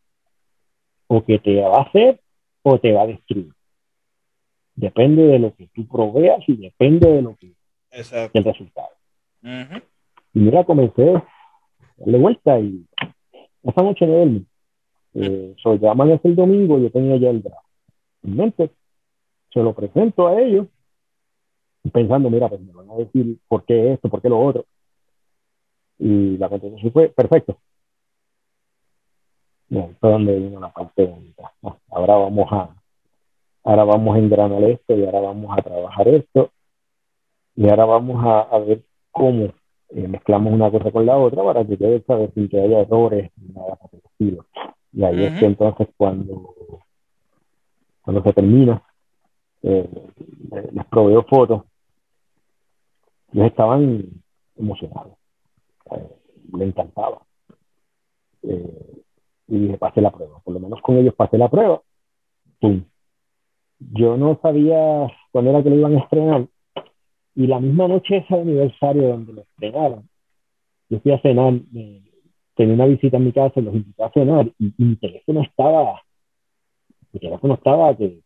[1.07, 2.19] o que te va a hacer
[2.63, 3.54] o te va a destruir.
[4.75, 7.53] Depende de lo que tú proveas y depende de lo que
[8.33, 8.89] el resultado.
[9.41, 11.25] Y mira, comencé a
[11.97, 12.85] darle vuelta y
[13.63, 14.45] esa noche de él,
[15.13, 17.65] eh, so, ya el domingo, yo tenía ya el draft
[18.25, 18.71] en mente,
[19.53, 20.67] se lo presento a ellos,
[21.93, 24.65] pensando, mira, pues me van a decir por qué esto, por qué lo otro.
[25.97, 27.57] Y la contestación fue, perfecto.
[29.69, 31.53] Bueno, fue donde vino la parte bonita.
[31.89, 32.75] Ahora vamos a,
[33.65, 36.51] ahora vamos a engranar esto y ahora vamos a trabajar esto
[37.55, 39.45] y ahora vamos a, ver cómo
[39.89, 43.31] eh, mezclamos una cosa con la otra para que quede saber sin que haya errores
[43.37, 44.45] ni nada por el estilo.
[44.93, 46.53] Y ahí es que entonces cuando,
[48.01, 48.81] cuando se termina,
[49.63, 49.89] eh,
[50.71, 51.63] les proveo fotos,
[53.33, 54.03] ellos estaban
[54.57, 55.13] emocionados,
[55.91, 56.09] eh,
[56.53, 57.21] le encantaba.
[58.43, 59.01] Eh,
[59.47, 61.81] y dije, pasé la prueba, por lo menos con ellos pasé la prueba.
[62.59, 62.83] ¡Pum!
[63.93, 66.47] Yo no sabía cuándo era que lo iban a estrenar,
[67.35, 70.09] y la misma noche ese aniversario donde lo estrenaron,
[70.89, 71.53] yo fui a cenar,
[72.55, 76.01] tenía una visita en mi casa, los invité a cenar y, mi teléfono estaba,
[77.11, 78.21] mi teléfono estaba que,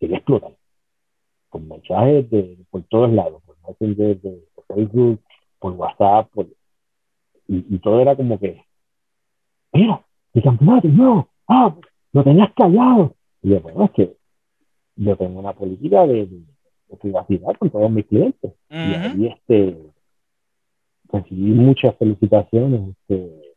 [0.00, 0.52] quería explotar,
[1.48, 5.20] con mensajes de, por todos lados, por Messenger, de, Facebook,
[5.60, 6.28] por WhatsApp,
[7.46, 8.64] y, todo era como que,
[9.72, 11.74] mira, mi campeonato, no, ah,
[12.12, 13.14] lo tenías callado.
[13.42, 14.16] Y yo, bueno, es que
[14.96, 16.28] yo tengo una política de
[17.00, 18.52] privacidad con todos mis clientes.
[18.70, 19.76] Y ahí este,
[21.12, 22.90] recibí muchas felicitaciones.
[22.90, 23.54] Este,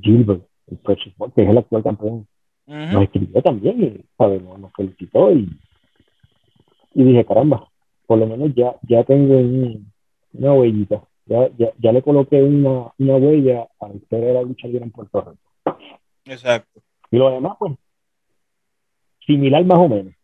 [0.00, 2.26] Gilbert, el que es el actual campeón,
[2.66, 5.48] nos escribió también y sabemos, nos felicitó y,
[6.94, 7.68] y dije, caramba,
[8.06, 9.38] por lo menos ya, ya tengo
[10.32, 11.02] una huellita.
[11.26, 14.84] Ya, ya, ya, le coloqué una, una huella a la historia de la lucha libre
[14.84, 15.78] en Puerto Rico.
[16.24, 16.80] Exacto.
[17.10, 17.74] Y lo demás, pues,
[19.26, 20.14] similar más o menos.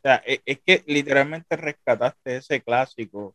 [0.00, 3.34] O sea, e, es, que literalmente rescataste ese clásico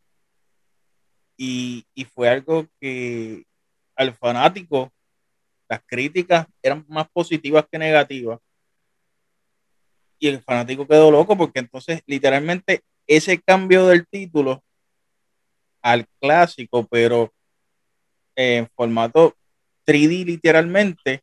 [1.37, 3.45] y, fue algo que
[3.95, 4.91] al fanático
[5.69, 8.39] las críticas eran más positivas que negativas.
[10.17, 14.63] Y el fanático quedó loco porque entonces literalmente ese cambio del título
[15.83, 17.31] al clásico, pero
[18.35, 19.35] en formato
[19.85, 21.21] 3D literalmente,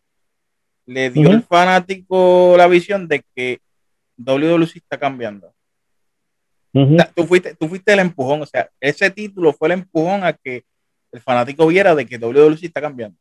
[0.87, 3.61] le dio al fanático la visión de que
[4.17, 5.53] WWC está cambiando.
[6.73, 10.65] tú, fuiste, tú fuiste el empujón, o sea, ese título fue el empujón a que
[11.13, 13.19] el fanático viera de que WWC está cambiando.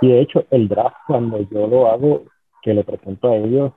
[0.00, 2.24] Y de hecho, el draft, cuando yo lo hago,
[2.62, 3.72] que le presento a ellos,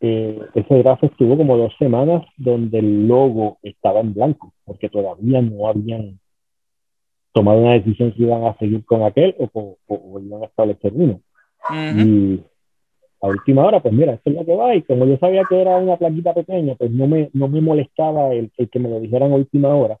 [0.00, 5.40] eh, ese draft estuvo como dos semanas donde el logo estaba en blanco, porque todavía
[5.40, 6.18] no habían
[7.32, 11.20] tomado una decisión si iban a seguir con aquel o, o, iban a establecer uno.
[11.70, 12.42] Y
[13.20, 14.74] a última hora, pues mira, esto es lo que va.
[14.74, 18.32] Y como yo sabía que era una plaquita pequeña, pues no me, no me molestaba
[18.34, 19.98] el, que me lo dijeran a última hora.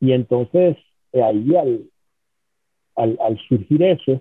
[0.00, 0.76] Y entonces,
[1.12, 1.90] eh, ahí al,
[2.96, 4.20] al, al, surgir eso,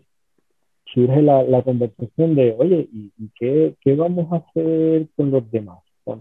[0.94, 5.80] surge la, la conversación de, oye, ¿y, qué, qué, vamos a hacer con los demás?
[6.04, 6.20] Pues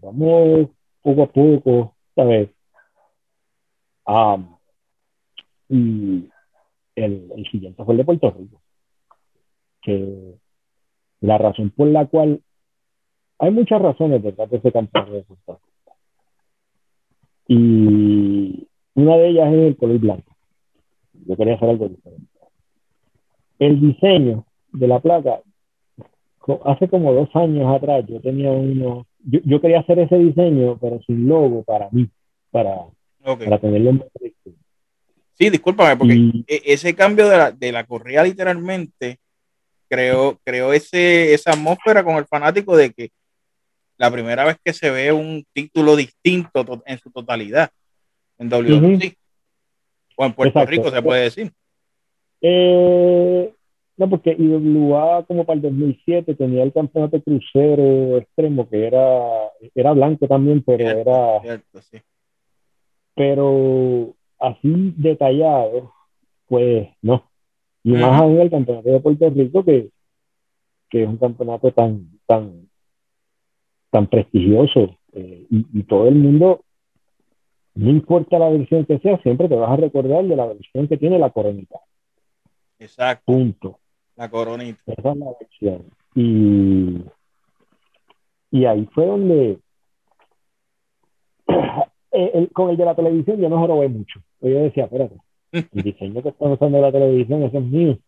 [0.00, 0.70] vamos
[1.02, 2.50] poco a poco, ¿sabes?
[5.68, 6.28] y
[6.96, 8.60] el, el siguiente fue el de Puerto Rico,
[9.82, 10.34] que
[11.20, 12.40] la razón por la cual
[13.38, 15.24] hay muchas razones detrás de ese campeonato de
[17.48, 20.36] Y una de ellas es el color blanco.
[21.26, 22.26] Yo quería hacer algo diferente.
[23.58, 25.40] El diseño de la placa,
[26.64, 31.28] hace como dos años atrás, yo tenía uno, yo, quería hacer ese diseño, pero sin
[31.28, 32.08] logo para mí,
[32.50, 32.76] para,
[33.22, 34.04] para tenerlo en
[35.32, 36.14] Sí, discúlpame, porque
[36.46, 39.18] e, ese cambio de la, de la correa literalmente
[39.90, 43.10] creó, creó ese, esa atmósfera con el fanático de que
[43.98, 47.70] la primera vez que se ve un título distinto en su totalidad
[48.38, 49.14] en WWE
[50.16, 51.52] o en Puerto Rico se puede decir.
[52.40, 53.52] Eh,
[53.96, 59.92] no, porque IWA como para el 2007 tenía el campeonato crucero extremo que era, era
[59.92, 61.40] blanco también, pero era...
[61.42, 61.98] Cierto, sí.
[63.14, 65.92] Pero así detallado,
[66.46, 67.29] pues no.
[67.82, 69.90] Y más aún el campeonato de Puerto Rico, que,
[70.90, 72.68] que es un campeonato tan, tan,
[73.90, 76.64] tan prestigioso eh, y, todo el mundo,
[77.74, 80.98] no importa la versión que sea, siempre te vas a recordar de la versión que
[80.98, 81.80] tiene la coronita.
[82.78, 83.32] Exacto.
[83.32, 83.78] Punto.
[84.16, 84.80] La coronita.
[84.86, 85.84] Esa es la versión.
[86.14, 87.02] Y,
[88.50, 89.58] y ahí fue donde
[92.52, 94.20] con el de la televisión yo no jorobé mucho.
[94.40, 95.16] Yo decía, espérate,
[95.52, 97.98] el diseño que están usando la televisión, ese es mío.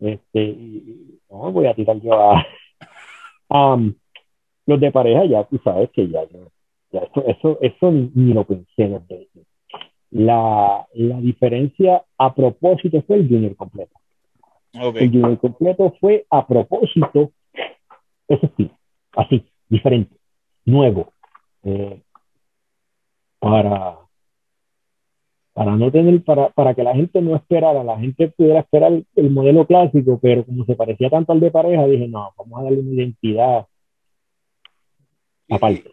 [0.00, 2.46] Este, y, no, voy a tirar yo a,
[4.66, 6.20] los de pareja, ya tú sabes que ya,
[6.92, 9.00] ya eso, eso, eso ni, lo pensé
[10.10, 13.94] La, la diferencia a propósito fue el junior completo.
[14.72, 17.32] El junior completo fue a propósito,
[18.28, 18.70] ese sí,
[19.16, 20.14] así, diferente,
[20.64, 21.12] nuevo,
[21.64, 22.02] eh,
[23.38, 24.07] para
[25.58, 29.30] para no tener, para, para que la gente no esperara, la gente pudiera esperar el,
[29.30, 32.78] modelo clásico, pero como se parecía tanto al de pareja, dije, no, vamos a darle
[32.78, 33.66] una identidad
[35.50, 35.90] aparte.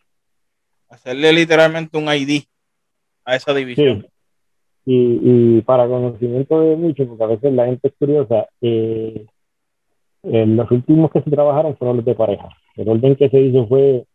[0.88, 2.44] Hacerle literalmente un ID
[3.24, 4.06] a esa división.
[4.86, 9.26] y, para conocimiento de muchos, porque a veces la gente es curiosa, eh,
[10.22, 12.50] los últimos que se trabajaron fueron los de pareja.
[12.76, 14.06] El orden que se hizo fue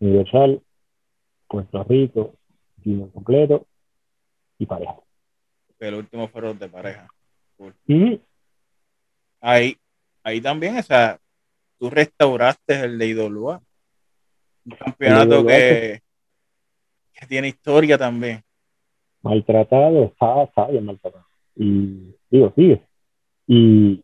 [0.00, 0.62] Universal,
[1.46, 2.32] Puerto Rico,
[2.82, 3.66] Dino completo
[4.58, 4.96] y pareja.
[5.78, 7.08] El último fueron de pareja.
[9.40, 9.76] Ahí,
[10.22, 11.18] ahí también, o sea,
[11.78, 13.62] tú restauraste el de IWA.
[14.64, 16.00] Un campeonato que,
[17.12, 18.42] que tiene historia también
[19.26, 21.24] maltratado, estaba, estaba bien maltratado.
[21.56, 22.82] Y digo, sigue.
[23.46, 24.02] Y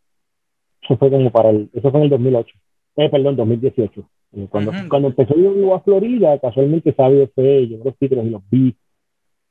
[0.82, 2.54] eso fue como para el, eso fue en el 2008,
[2.96, 4.08] eh, perdón, 2018.
[4.34, 8.42] Eh, cuando, cuando empezó yo a Florida, casualmente Sabio fue, yo los títulos y los
[8.50, 8.76] vi.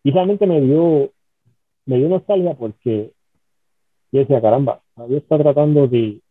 [0.04, 1.12] Y realmente me dio,
[1.86, 3.12] me dio nostalgia porque
[4.12, 6.22] yo decía, caramba, Sabio está tratando de,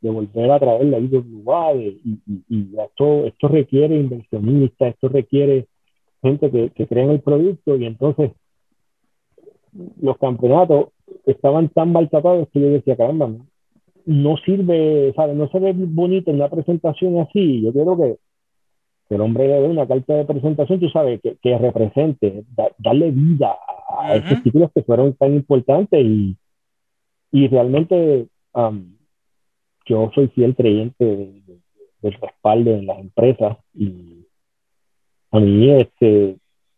[0.00, 5.08] de volver a traer la vida de y, y, y esto, esto requiere inversionistas, esto
[5.08, 5.66] requiere
[6.22, 8.32] gente que, que en el producto y entonces
[10.00, 10.88] los campeonatos
[11.26, 13.30] estaban tan maltratados que yo decía, caramba,
[14.06, 15.36] no sirve, ¿sabes?
[15.36, 17.62] No se ve bonito en una presentación así.
[17.62, 18.16] Yo quiero que,
[19.14, 22.44] el hombre dé una carta de presentación, tú sabes, que, que represente,
[22.78, 23.56] darle vida
[23.88, 26.36] a, esos títulos que fueron tan importantes y,
[27.32, 28.26] y realmente
[29.86, 31.04] yo soy fiel creyente
[32.00, 34.26] del respaldo en las empresas y
[35.30, 36.36] a mí, este,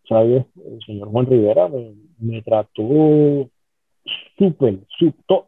[0.08, 0.44] ¿sabes?
[0.56, 3.48] El señor Juan Rivera me, me trató
[4.36, 4.78] súper,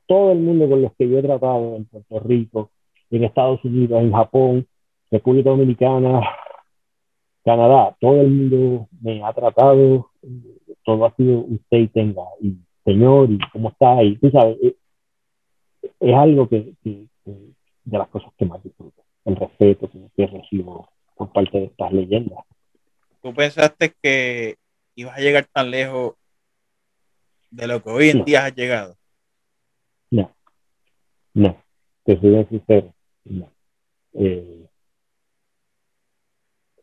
[0.07, 2.71] todo el mundo con los que yo he tratado en Puerto Rico,
[3.11, 4.67] en Estados Unidos, en Japón,
[5.11, 6.21] República Dominicana,
[7.45, 10.11] Canadá, todo el mundo me ha tratado,
[10.85, 14.57] todo ha sido usted y tenga, y señor, y cómo está, y tú sabes,
[16.01, 21.59] es, algo que, de las cosas que más disfruto, el respeto que recibo por parte
[21.59, 22.45] de estas leyendas.
[23.21, 24.57] ¿Tú pensaste que
[24.95, 26.15] ibas a llegar tan lejos
[27.53, 28.97] de lo que hoy en día ha llegado.
[30.11, 30.35] No,
[31.35, 31.63] no,
[32.05, 33.51] te soy sincero, no.
[34.15, 34.67] Eh,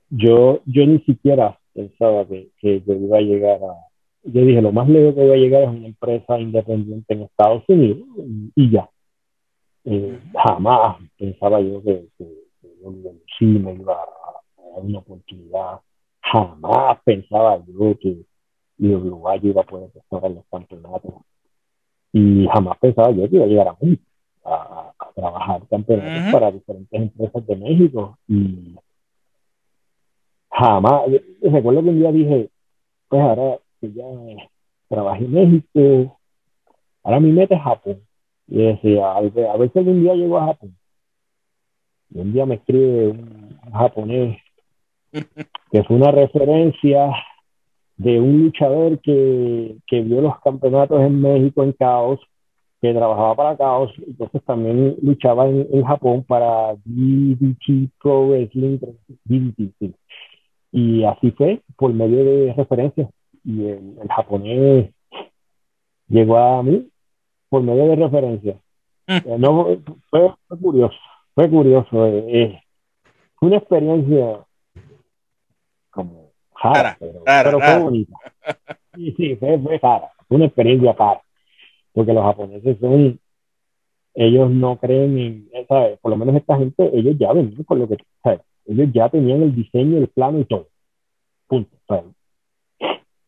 [0.10, 3.76] yo, yo ni siquiera pensaba que, que, yo iba a llegar a...
[4.24, 7.64] Yo dije, lo más lejos que voy a llegar es una empresa independiente en Estados
[7.68, 8.00] Unidos
[8.56, 8.90] y, ya.
[9.86, 12.28] Eh, jamás pensaba yo que, que,
[13.38, 14.06] sí me iba a,
[14.58, 15.80] dar una oportunidad.
[16.22, 18.18] Jamás pensaba yo que,
[18.78, 21.14] y Uruguay iba a poder en los campeonatos.
[22.12, 23.98] Y jamás pensaba yo que iba a llegar a mí
[24.44, 28.18] a, trabajar campeonatos para diferentes empresas de México.
[28.28, 28.76] Y
[30.50, 31.04] jamás,
[31.42, 32.50] recuerdo que un día dije,
[33.08, 34.06] pues ahora que ya
[34.88, 36.20] trabajé en México,
[37.04, 38.02] ahora mi meta es Japón.
[38.48, 40.76] Y decía, a ver, a ver si algún día llego a Japón.
[42.12, 44.38] Y un día me escribe un japonés
[45.12, 47.12] que es una referencia
[47.98, 52.20] de un luchador que, que vio los campeonatos en México en Caos,
[52.82, 58.80] que trabajaba para Caos, entonces también luchaba en, en Japón para DDT Pro Wrestling,
[59.26, 59.94] DDT,
[60.72, 63.10] Y así fue, por medio de referencias.
[63.44, 64.92] Y el, japonés
[66.08, 66.90] llegó a mí
[67.50, 68.58] por medio de referencias.
[69.08, 69.14] Mm.
[69.14, 69.68] Eh, no,
[70.10, 70.98] fue, curioso,
[71.34, 72.06] fue curioso.
[72.06, 72.64] Eh, eh,
[73.36, 74.46] fue una experiencia
[75.90, 76.30] como
[77.26, 78.14] pero, fue bonita.
[78.96, 81.22] Sí, sí, fue, fue cara, fue una experiencia cara,
[81.94, 83.20] porque los japoneses son,
[84.14, 85.18] ellos no creen
[85.54, 86.00] en, ¿sabes?
[86.00, 88.42] Por lo menos esta gente, ellos ya venían con lo que, ¿sabes?
[88.70, 90.70] Ellos ya tenían el diseño, el plano y todo.
[91.48, 91.76] Punto.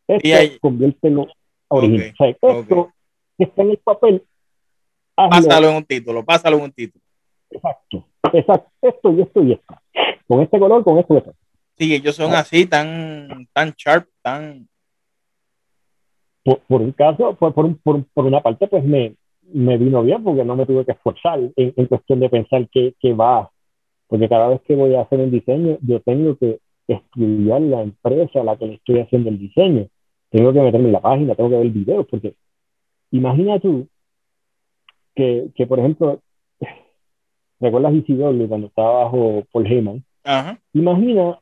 [0.07, 0.59] Esto ahí...
[0.59, 1.27] conviértelo
[1.67, 2.13] original.
[2.15, 2.37] ¿sabes?
[2.41, 2.93] Esto
[3.37, 4.23] que está en el papel.
[5.15, 7.03] Pásalo en un título, pásalo en un título.
[7.49, 8.69] Exacto, exacto.
[8.81, 9.75] Esto y esto y esto.
[10.27, 11.33] Con este color, con esto y esto.
[11.77, 14.67] Sí, ellos son así, tan, tan sharp, tan...
[16.43, 20.55] Por, un caso, por, por, por, una parte, pues me, me vino bien porque no
[20.55, 23.49] me tuve que esforzar en, en cuestión de pensar qué, qué, va.
[24.11, 28.41] Porque cada vez que voy a hacer un diseño, yo tengo que estudiar la empresa
[28.41, 29.87] a la que le estoy haciendo el diseño.
[30.29, 32.35] Tengo que meterme en la página, tengo que ver videos, porque
[33.11, 33.87] imagina tú
[35.15, 36.19] que, que por ejemplo,
[37.61, 40.03] ¿recuerdas Isidoro cuando estaba bajo Paul Heyman?
[40.73, 41.39] Imagina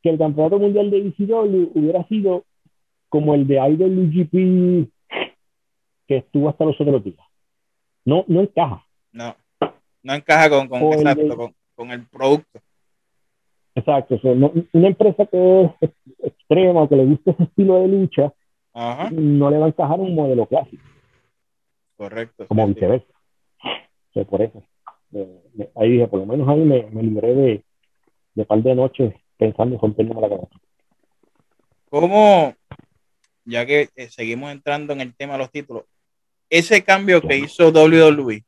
[0.00, 2.44] que el campeonato mundial de ECW hubiera sido
[3.08, 4.88] como el de IWGP
[6.06, 7.26] que estuvo hasta los otros días.
[8.04, 8.86] No, no encaja.
[9.10, 9.34] No,
[10.04, 11.54] no encaja con, con, exacto, con,
[11.90, 12.60] el producto.
[13.74, 15.90] Exacto, una empresa que es
[16.22, 18.32] extrema, que le gusta ese estilo de lucha,
[19.10, 20.82] no le va a encajar un modelo clásico.
[21.96, 22.46] Correcto.
[22.48, 23.06] Como viceversa.
[24.28, 24.62] por eso.
[25.14, 27.64] Eh, ahí dije, por lo menos ahí me, me libré de,
[28.34, 30.56] de par de noches pensando en romperme la cabeza.
[31.90, 32.54] ¿Cómo,
[33.44, 35.84] ya que eh, seguimos entrando en el tema de los títulos,
[36.48, 38.44] ese cambio que hizo WWE,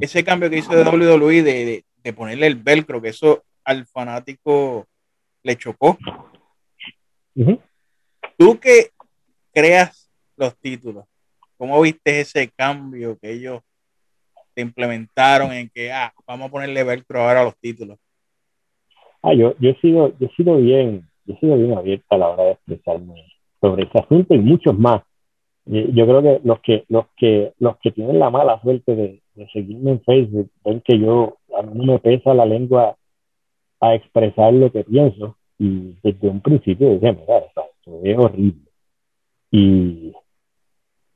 [0.00, 4.86] ese cambio que hizo de WWE de, de, ponerle el velcro, que eso al fanático
[5.42, 5.98] le chocó.
[8.36, 8.90] Tú que
[9.52, 11.04] creas los títulos,
[11.56, 13.60] ¿cómo viste ese cambio que ellos
[14.54, 17.98] te implementaron en que ah, vamos a ponerle velcro ahora a los títulos?
[19.22, 22.18] Ah, yo, yo he sido, yo he sido bien, yo he sido bien abierta a
[22.18, 23.26] la hora de expresarme
[23.60, 25.02] sobre ese asunto y muchos más.
[25.66, 29.92] Yo creo que los que, los que, los que tienen la mala suerte de, seguirme
[29.92, 32.96] en Facebook ven que yo, a mí no me pesa la lengua
[33.80, 37.64] a expresar lo que pienso y desde un principio decía, mira, esto
[38.02, 38.70] es horrible.
[39.50, 40.12] Y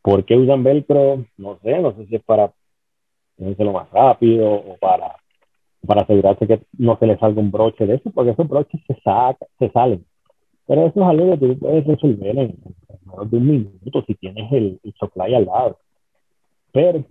[0.03, 1.25] ¿por qué usan velcro?
[1.37, 2.53] No sé, no sé si es para
[3.39, 5.15] lo más rápido o para,
[5.87, 8.95] para asegurarse que no se les salga un broche de eso, porque esos broches se,
[9.01, 10.05] saca, se salen.
[10.67, 12.59] Pero eso es algo que tú puedes resolver en,
[13.05, 15.79] menos de un minuto si tienes el, el supply al lado.
[16.73, 17.05] Pero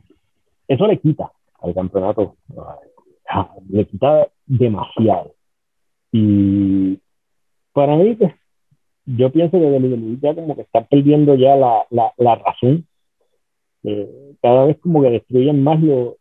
[0.68, 1.32] eso le quita
[1.62, 2.36] al campeonato,
[3.70, 5.34] le quita demasiado.
[6.12, 7.00] Y
[7.74, 8.34] para mí, pues,
[9.06, 12.86] yo pienso que WWE ya como que está perdiendo ya la, la, la razón.
[13.84, 16.18] Eh, cada vez como que destruyen más lo,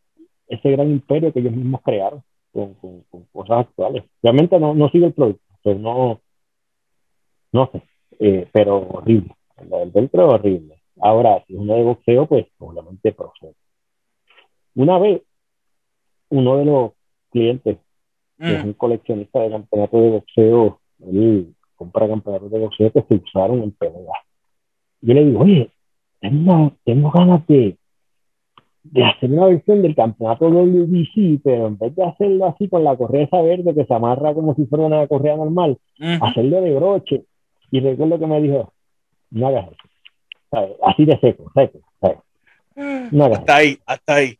[0.48, 3.02] ese gran imperio que ellos mismos crearon con, con,
[3.32, 4.04] cosas actuales.
[4.22, 6.20] Realmente no, no sigue el producto, pues no,
[7.52, 7.82] no sé,
[8.20, 9.34] eh, pero horrible.
[9.60, 10.78] El del es horrible.
[11.00, 13.54] Ahora, si es uno de boxeo, pues obviamente procede.
[14.74, 15.22] Una vez,
[16.30, 16.92] uno de los
[17.30, 17.78] clientes,
[18.38, 18.68] que es mm.
[18.68, 23.72] un coleccionista de campeonatos de boxeo, él compra campeonatos de boxeo que se usaron en
[23.72, 24.14] pelea.
[25.00, 25.70] Yo le digo, oye,
[26.20, 27.76] tengo, tengo ganas de,
[28.82, 32.96] de hacer una versión del campeonato WBC, pero en vez de hacerlo así con la
[32.96, 35.78] correa verde que se amarra como si fuera una correa normal,
[36.20, 37.24] hacerlo de broche.
[37.70, 38.72] Y recuerdo que me dijo,
[39.30, 40.78] no hagas eso.
[40.84, 42.24] Así de seco, seco.
[43.10, 44.38] No hasta ahí, hasta ahí.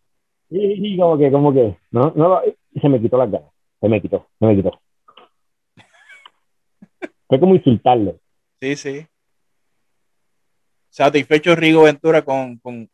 [0.51, 2.41] Y, como que, como que, no, no,
[2.81, 3.51] se me quitó las ganas.
[3.81, 4.81] Se me quitó, se me quitó.
[7.27, 8.19] Fue como insultarlo.
[8.61, 9.07] Sí, sí.
[10.89, 12.89] Satisfecho Rigo Ventura con, con,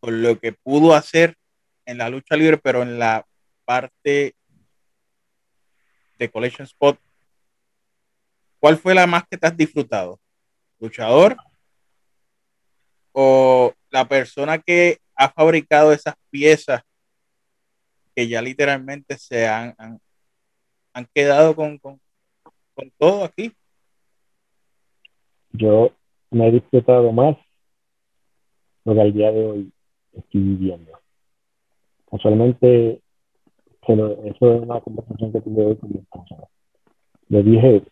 [0.00, 1.36] con lo que pudo hacer
[1.84, 3.26] en la lucha libre, pero en la
[3.64, 4.34] parte
[6.18, 6.98] de Collection Spot.
[8.58, 10.18] ¿Cuál fue la más que te has disfrutado?
[10.84, 11.36] ¿Luchador?
[13.12, 16.82] ¿O la persona que ha fabricado esas piezas
[18.14, 19.74] que ya literalmente se han,
[20.92, 21.98] han, quedado con, con,
[22.74, 23.50] con todo aquí?
[25.52, 25.90] Yo
[26.30, 27.36] me he disfrutado más
[28.84, 29.72] lo que al día de hoy
[30.12, 30.92] estoy viviendo.
[32.10, 33.00] Casualmente,
[33.80, 36.36] eso es una conversación que tuve hoy con mi esposa.
[37.28, 37.82] Le dije,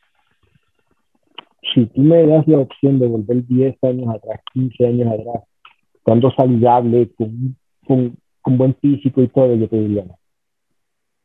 [1.75, 5.45] si tú me das la opción de volver 10 años atrás, 15 años atrás,
[6.03, 7.57] cuando saludable, con,
[7.87, 10.19] con, con buen físico y todo, yo te diría no.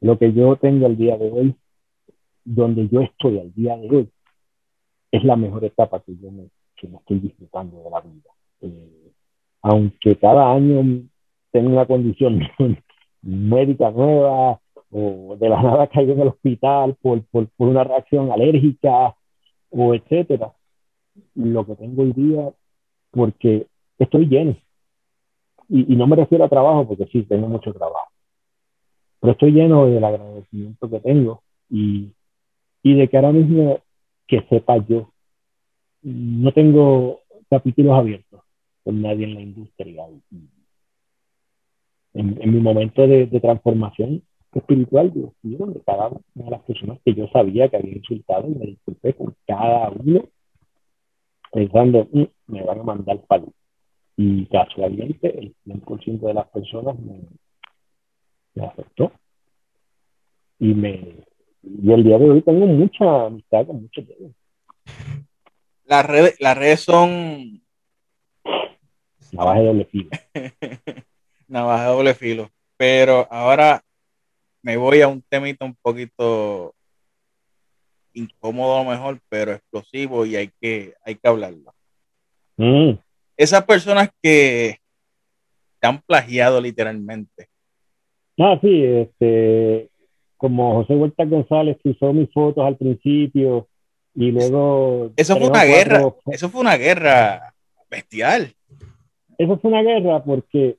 [0.01, 1.55] Lo que yo tengo al día de hoy,
[2.45, 4.09] donde yo estoy al día de hoy,
[5.11, 8.29] es la mejor etapa que yo me, que me estoy disfrutando de la vida.
[8.61, 9.11] Eh,
[9.63, 11.03] aunque cada año
[11.51, 12.41] tenga una condición
[13.21, 14.59] médica nueva
[14.91, 19.15] o de la nada caigo en el hospital por, por, por una reacción alérgica
[19.70, 20.53] o etcétera,
[21.36, 22.51] lo que tengo hoy día,
[23.11, 24.55] porque estoy lleno.
[25.70, 28.09] Y, no me refiero a trabajo, porque sí, tengo mucho trabajo,
[29.20, 32.13] pero estoy lleno del agradecimiento que tengo y,
[32.84, 33.82] y de que ahora mismo
[34.28, 35.11] que sepa yo,
[36.03, 38.41] no tengo capítulos abiertos
[38.84, 40.05] con nadie en la industria.
[42.13, 46.99] En, en mi momento de, transformación espiritual, yo fui donde cada una de las personas
[47.03, 50.25] que yo sabía que había insultado y me disculpé con cada uno,
[51.51, 53.53] pensando, mm, me van a mandar palo.
[54.15, 57.21] Y casualmente, el 100% de las personas me,
[58.55, 59.11] me aceptó.
[60.59, 61.27] Y me
[61.63, 64.31] y el día de hoy tengo mucha amistad con muchos de ellos.
[65.85, 67.61] Las redes, las redes son
[69.31, 70.09] Navaja de doble filo.
[71.47, 72.49] Navaja de doble filo.
[72.77, 73.83] Pero ahora
[74.61, 76.73] me voy a un temito un poquito
[78.13, 81.73] incómodo a lo mejor, pero explosivo y hay que, hay que hablarlo.
[82.57, 82.93] Mm.
[83.37, 84.79] Esas personas que
[85.79, 87.47] te han plagiado literalmente.
[88.39, 89.89] Ah, sí, este,
[90.35, 93.67] como José Huerta González que usó mis fotos al principio
[94.15, 95.11] y luego...
[95.15, 96.01] Eso fue una guerra,
[96.31, 97.53] eso fue una guerra
[97.89, 98.55] bestial
[99.37, 100.77] eso fue una guerra porque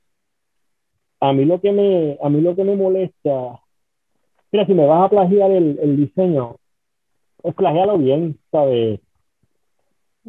[1.21, 3.61] a mí lo que me, a mí lo que me molesta,
[4.53, 6.57] mira, si me vas a plagiar el, el diseño,
[7.43, 9.01] es plagiarlo bien, ¿sabes?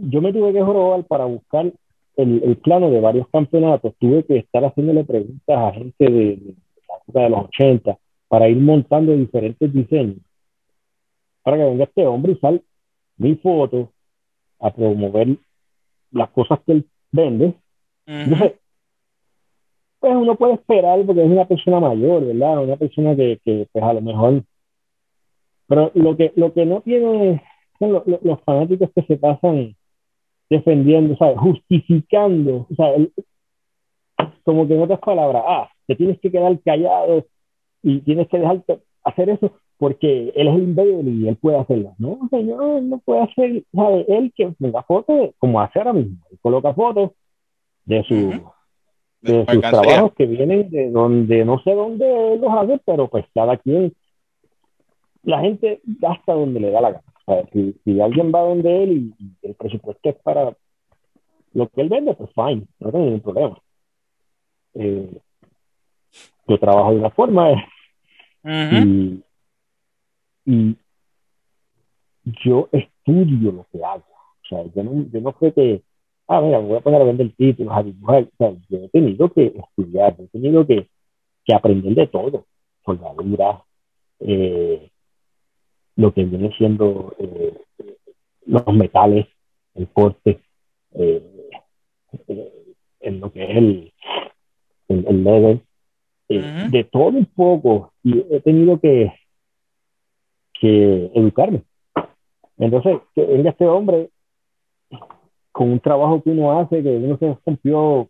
[0.01, 1.71] yo me tuve que jorobar para buscar
[2.15, 3.93] el, plano de varios campeonatos.
[3.99, 6.55] Tuve que estar haciéndole preguntas a gente de,
[6.87, 7.97] la época de los 80
[8.27, 10.17] para ir montando diferentes diseños.
[11.43, 12.61] Para que venga este hombre y usar
[13.17, 13.91] mi foto
[14.59, 15.37] a promover
[16.11, 17.53] las cosas que él vende.
[18.07, 18.58] Uh -huh.
[19.99, 22.63] Pues uno puede esperar porque es una persona mayor, ¿verdad?
[22.63, 24.43] Una persona que, que pues a lo mejor...
[25.67, 27.43] Pero lo que, lo que no tiene
[27.77, 29.75] son los, los fanáticos que se pasan
[30.49, 31.37] defendiendo, ¿sabes?
[31.37, 33.13] Justificando, o sea, el,
[34.43, 37.25] como que en otras palabras, ah, te tienes que quedar callado
[37.83, 38.63] y tienes que dejar
[39.03, 41.93] hacer eso porque él es el invader y él puede hacerlo.
[41.99, 44.05] No, señor, no puede hacer, ¿sabe?
[44.07, 47.11] Él que venga fotos, como hace ahora mismo, él coloca fotos
[47.85, 48.15] de su...
[48.15, 48.58] Uh -huh
[49.21, 53.57] de sus trabajos que vienen de donde no sé dónde los hace, pero pues cada
[53.57, 53.93] quien,
[55.23, 57.03] la gente gasta donde le da la gana.
[57.25, 60.55] O sea, si, si, alguien va donde él y, y, el presupuesto es para
[61.53, 63.57] lo que él vende, pues fine, no tengo ningún problema.
[64.75, 65.19] Eh,
[66.47, 67.57] yo trabajo de una forma uh
[68.47, 68.85] -huh.
[68.85, 69.23] y,
[70.45, 70.77] y
[72.43, 74.05] yo estudio lo que hago.
[74.43, 75.83] O sea, yo no, yo no fue que
[76.29, 78.23] ah, mira, me voy a poner a vender títulos, a dibujar.
[78.23, 80.87] O sea, yo he tenido que estudiar, he tenido que,
[81.43, 82.45] que aprender de todo.
[82.85, 83.63] Soldadura,
[84.19, 84.89] eh,
[85.95, 87.57] lo que viene siendo eh,
[88.45, 89.27] los metales,
[89.73, 90.39] el corte,
[90.93, 91.49] eh,
[93.01, 93.93] en lo que es el,
[94.87, 95.61] el, el uh
[96.29, 96.69] -huh.
[96.69, 97.91] de todo un poco.
[98.03, 99.11] Y he tenido que,
[100.59, 101.63] que educarme.
[102.57, 104.09] Entonces, que venga este hombre
[105.59, 108.07] con un trabajo que uno hace, que uno se rompió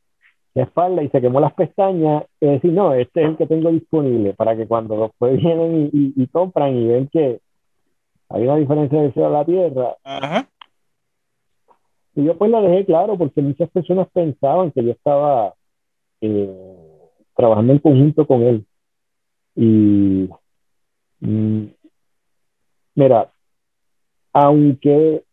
[0.54, 3.72] la espalda y se quemó las pestañas, y decir, no, este es el que tengo
[3.72, 7.40] disponible, para que cuando después vienen y, y, y compran y ven que
[8.30, 9.96] hay una diferencia de cielo a la tierra.
[10.04, 10.48] Ajá.
[12.14, 15.56] Y yo pues la dejé claro porque muchas personas pensaban que yo estaba
[16.22, 17.02] eh,
[17.36, 18.66] trabajando en conjunto con él.
[19.56, 20.30] Y
[21.22, 21.64] mm,
[22.94, 23.32] mira,
[24.34, 25.24] aunque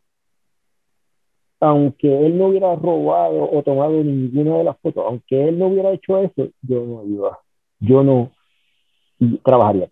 [1.60, 5.92] aunque él no hubiera robado o tomado ninguna de las fotos, aunque él no hubiera
[5.92, 7.38] hecho eso, yo no iba,
[7.80, 8.32] yo no
[9.42, 9.88] trabajaría.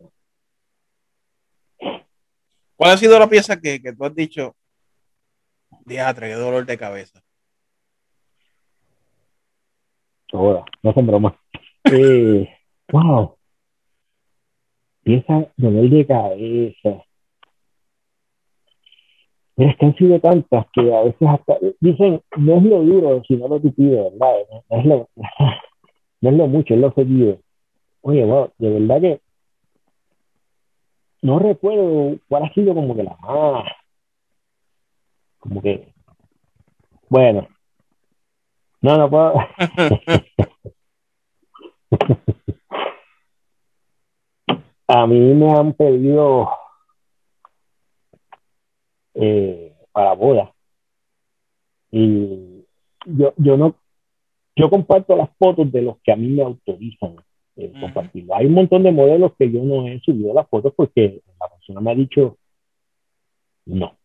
[2.76, 4.54] ¿Cuál ha sido la pieza que, que tú has dicho,
[5.86, 7.22] diatre, qué dolor de cabeza?
[10.32, 11.34] Ahora, no son bromas.
[11.84, 12.48] Eh,
[12.92, 13.36] wow.
[15.02, 17.04] Pieza dolor de cabeza.
[19.56, 23.22] Pero es que han sido tantas que a veces hasta dicen, no es lo duro,
[23.26, 24.34] sino lo tupido, ¿verdad?
[24.70, 25.08] No es lo,
[26.20, 27.38] no es lo mucho, es lo seguido.
[28.02, 28.26] Oye,
[28.58, 29.20] de verdad que
[31.22, 33.64] no recuerdo cuál ha sido como que la más,
[35.38, 35.92] como que,
[37.08, 37.48] bueno,
[38.82, 39.34] no, no puedo.
[44.88, 46.48] a mí me han pedido
[49.14, 50.52] eh, para boda.
[51.90, 52.64] Y
[53.06, 53.76] yo, yo no,
[54.56, 57.16] yo comparto las fotos de los que a mí me autorizan
[57.56, 57.80] eh, uh -huh.
[57.80, 58.34] compartirlo.
[58.34, 61.80] Hay un montón de modelos que yo no he subido las fotos porque la persona
[61.80, 62.38] me ha dicho
[63.66, 63.96] no.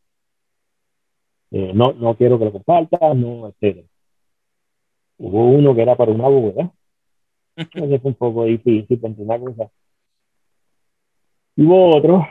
[1.51, 3.85] Eh, no, no quiero que lo compartas, no, etc.
[5.17, 6.71] Hubo uno que era para una boda.
[7.55, 9.71] Ese fue un poco difícil para una cosa.
[11.57, 12.25] Hubo otro.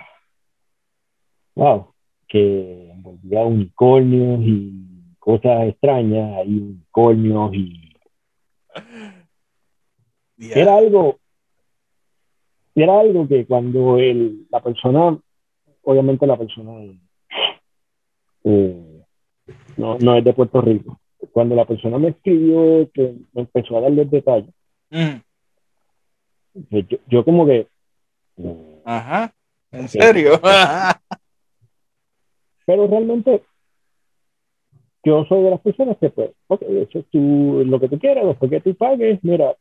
[1.54, 1.97] Wow
[2.28, 7.94] que envolvía unicornios y cosas extrañas, hay unicornios y
[10.36, 10.56] yeah.
[10.56, 11.18] era algo
[12.74, 15.18] era algo que cuando el, la persona
[15.82, 16.72] obviamente la persona
[18.44, 19.02] eh,
[19.76, 21.00] no, no es de Puerto Rico
[21.32, 24.54] cuando la persona me escribió que me empezó a darle detalles
[24.90, 25.16] mm.
[26.70, 27.66] yo, yo, como que
[28.84, 29.34] ajá
[29.72, 30.40] en serio
[32.68, 33.44] pero realmente
[35.02, 38.26] yo soy de las personas que pues, ok, de hecho tú lo que tú quieras,
[38.26, 39.56] después que tú pagues, mira,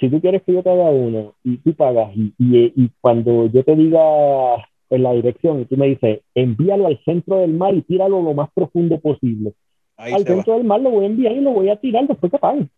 [0.00, 3.46] si tú quieres que yo te haga uno y tú pagas y, y, y cuando
[3.46, 4.56] yo te diga
[4.90, 8.34] en la dirección y tú me dices, envíalo al centro del mar y tíralo lo
[8.34, 9.54] más profundo posible.
[9.96, 10.58] Ahí al centro va.
[10.58, 12.68] del mar lo voy a enviar y lo voy a tirar después que paguen.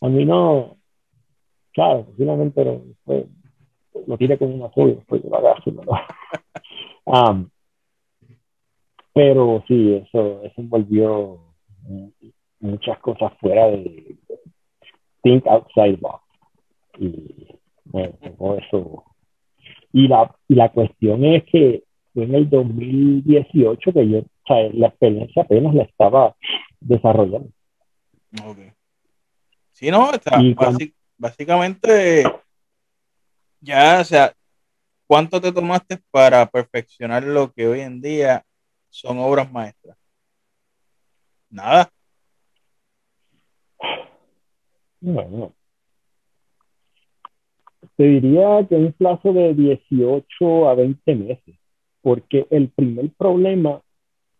[0.00, 0.78] A mí no,
[1.72, 3.26] claro, posiblemente lo, pues,
[4.04, 5.64] lo tire con una sola después que lo hagas.
[5.66, 5.82] ¿no?
[7.04, 7.50] um,
[9.14, 11.40] pero sí, eso, eso envolvió
[12.60, 14.16] muchas cosas fuera de
[15.22, 16.22] think outside box.
[16.98, 17.48] Y
[17.84, 18.16] bueno,
[18.58, 19.04] eso.
[19.92, 24.88] Y la, y la cuestión es que fue en el 2018 que yo sea, la
[24.88, 26.34] experiencia apenas la estaba
[26.80, 27.50] desarrollando.
[28.44, 28.58] Ok.
[29.70, 30.10] Sí, no,
[31.18, 32.24] básicamente,
[33.60, 34.32] ya, o sea,
[35.06, 38.44] ¿cuánto te tomaste para perfeccionar lo que hoy en día
[38.94, 39.96] son obras maestras?
[41.50, 41.90] Nada.
[45.00, 45.52] Bueno,
[47.96, 51.56] te diría que un plazo de 18 a 20 meses,
[52.02, 53.82] porque el primer problema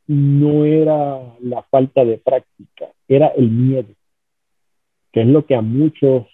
[0.06, 3.92] no era la falta de práctica, era el miedo,
[5.12, 6.26] que es lo que a muchos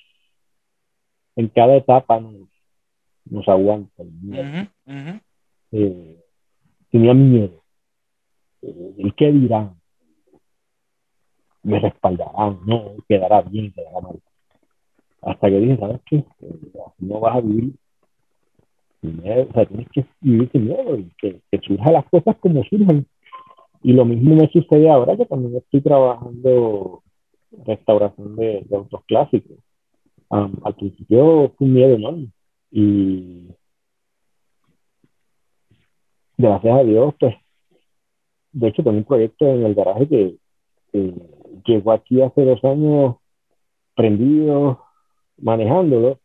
[1.37, 2.49] en cada etapa nos,
[3.25, 4.03] nos aguanta.
[5.73, 6.23] Eh,
[6.91, 7.60] tenía miedo.
[8.63, 9.75] Eh, ¿El qué dirán?
[11.63, 12.61] ¿Me respaldarán?
[12.67, 14.21] No, quedará bien, quedará mal.
[15.23, 16.25] Hasta que dije, ¿sabes qué?
[16.99, 17.75] No vas a vivir
[19.03, 22.63] miedo, o sea, tienes que vivir sin miedo y que, que surjan las cosas como
[22.65, 23.07] surjan.
[23.83, 27.03] Y lo mismo me sucede ahora que también estoy trabajando
[27.65, 29.59] restauración de, autos clásicos.
[30.29, 32.29] al principio fue un miedo enorme
[32.71, 33.49] y
[36.37, 37.35] gracias a Dios, pues,
[38.53, 40.37] de hecho tengo un proyecto en el garaje que,
[41.67, 43.17] llegó aquí hace dos años
[43.95, 44.83] prendido,
[45.37, 46.19] manejándolo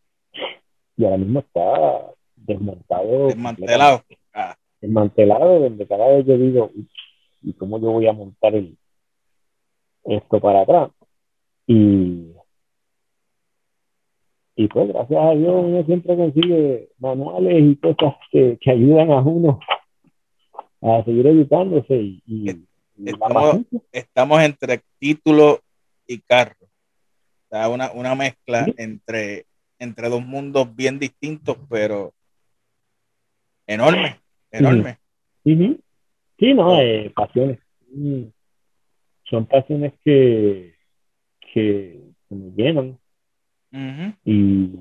[0.98, 3.28] y ahora mismo está desmontado.
[3.28, 4.02] Desmantelado.
[4.34, 4.56] Ah.
[4.82, 6.72] Desmantelado, donde cada vez yo digo,
[7.44, 8.78] y cómo yo voy a montar el,
[10.06, 10.92] esto para atrás.
[11.68, 12.32] Y,
[14.56, 19.20] y pues gracias a Dios uno siempre consigue manuales y cosas que, que ayudan a
[19.22, 19.60] uno
[20.86, 22.66] a seguir educándose y,
[23.92, 25.60] estamos, entre título
[26.08, 26.56] y carro.
[27.50, 29.46] O una, una mezcla entre,
[29.80, 32.14] entre dos mundos bien distintos, pero
[33.66, 34.20] enorme,
[34.52, 34.98] enorme.
[35.44, 37.60] Sí, no, eh, pasiones.
[39.30, 40.76] Son pasiones que,
[41.54, 43.00] que, me llenan.
[44.24, 44.80] y,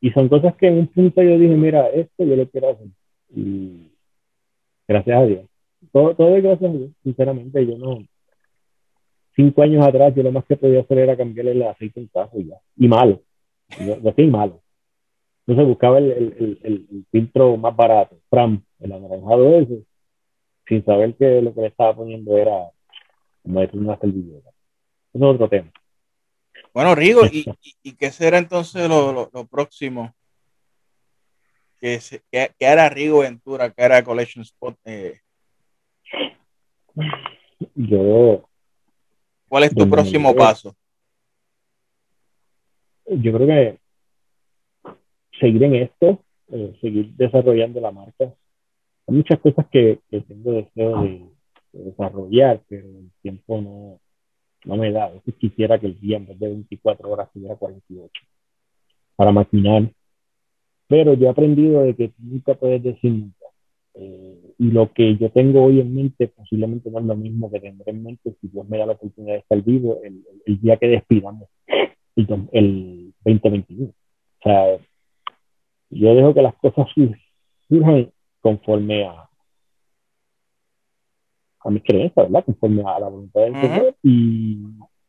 [0.00, 2.88] y son cosas que en un punto yo dije, mira, esto yo lo quiero hacer.
[3.34, 3.90] Y
[4.88, 5.46] gracias a Dios.
[5.92, 7.66] Todo, todo es gracias a Dios, sinceramente.
[7.66, 7.98] Yo no.
[9.34, 12.38] Cinco años atrás, yo lo más que podía hacer era cambiarle el aceite en cajo
[12.40, 12.56] y ya.
[12.76, 13.22] Y malo.
[13.78, 14.62] Yo, yo malo.
[15.46, 19.84] Entonces buscaba el, el, el, el, filtro más barato, Fram, el anaranjado ese
[20.66, 22.70] sin saber que lo que le estaba poniendo era
[23.42, 24.50] como decir una servilleta.
[25.12, 25.70] es otro tema.
[26.74, 27.46] Bueno, Rigo, ¿y,
[27.82, 30.14] y, qué será entonces lo, lo, próximo?
[31.80, 32.00] ¿Qué,
[32.30, 33.70] qué, hará Rigo Ventura?
[33.70, 34.76] ¿Qué hará Collection Spot?
[34.84, 35.20] Eh?
[37.74, 38.48] Yo.
[39.48, 40.74] ¿Cuál es tu próximo paso?
[43.06, 43.78] Yo creo que
[45.38, 48.34] seguir en esto, eh, seguir desarrollando la marca,
[49.06, 51.28] hay muchas cosas que, tengo deseo de,
[51.72, 54.00] desarrollar, pero el tiempo no,
[54.64, 55.04] no me da.
[55.04, 58.10] A quisiera que el día en vez de 24 horas tuviera 48
[59.14, 59.90] para maquinar.
[60.88, 63.46] Pero yo he aprendido de que nunca puedes decir nunca.
[63.94, 67.60] Eh, y lo que yo tengo hoy en mente posiblemente no es lo mismo que
[67.60, 70.76] tendré en mente si Dios me da la oportunidad de estar vivo el, el día
[70.76, 71.48] que despidamos
[72.16, 73.88] el, el 2021.
[73.88, 73.94] O
[74.42, 74.78] sea,
[75.90, 76.86] yo dejo que las cosas
[77.68, 78.10] surjan
[78.40, 79.28] conforme a,
[81.60, 82.44] a mis creencias, ¿verdad?
[82.44, 84.58] Conforme a la voluntad del Señor y,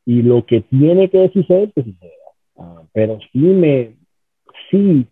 [0.06, 2.12] y, lo que tiene que suceder, que suceda.
[2.58, 3.96] Ah, pero sí me,
[4.72, 5.06] sí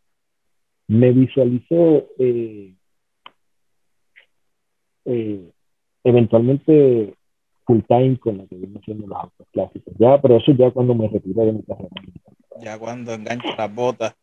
[0.88, 2.75] me visualizo eh,
[5.05, 5.51] eh,
[6.03, 7.15] eventualmente
[7.65, 9.93] full time con lo que viene haciendo los autos clásicos.
[9.97, 11.89] Ya, pero eso ya cuando me retiro de mi carrera.
[12.61, 14.15] Ya cuando engancho las botas.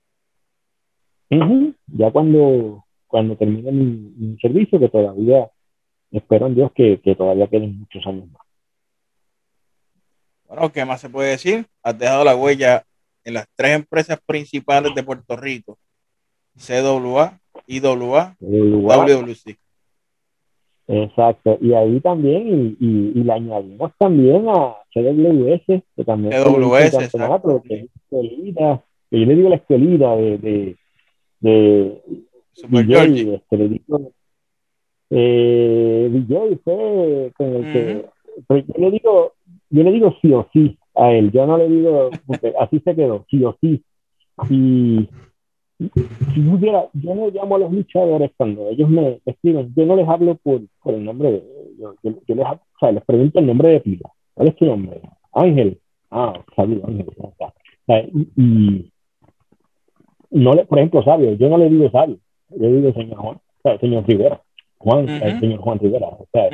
[1.88, 5.46] Ya cuando cuando termine mi, servicio, que todavía
[6.10, 8.42] espero en Dios que, todavía queden muchos años más.
[10.48, 11.66] Bueno, ¿qué más se puede decir?
[11.82, 12.86] Has dejado la huella
[13.22, 15.78] en las tres empresas principales de Puerto Rico,
[16.56, 19.56] CWA, IWA, WWC.
[20.88, 22.86] Exacto, y ahí también, y,
[23.18, 29.48] y, le añadimos también a CWS, que también CWS, es que, que yo le digo
[29.48, 30.76] la escuelita de,
[31.40, 32.02] de
[32.68, 34.12] DJ, este, le digo,
[35.10, 38.06] eh, DJ fue con el que,
[38.48, 39.32] yo le digo,
[39.70, 42.94] yo le digo sí o sí a él, yo no le digo, porque así se
[42.94, 43.82] quedó, sí o sí.
[44.50, 45.08] Y
[46.34, 46.44] si
[46.94, 50.60] yo no llamo a los luchadores cuando ellos me escriben, yo no les hablo por,
[50.82, 51.42] por el nombre de,
[51.78, 54.10] yo, yo, les, o sea, les pregunto el nombre de pila.
[54.34, 55.00] ¿Cuál es tu nombre?
[55.32, 55.78] Ángel.
[56.10, 57.06] Ah, saludos, Ángel.
[58.14, 58.92] y, y,
[60.30, 62.18] no le, por ejemplo, Sabio, yo no le digo Sabio,
[62.50, 64.42] yo digo señor Juan, o sea, señor Rivera,
[64.78, 66.48] Juan, el señor Juan Rivera, o sea,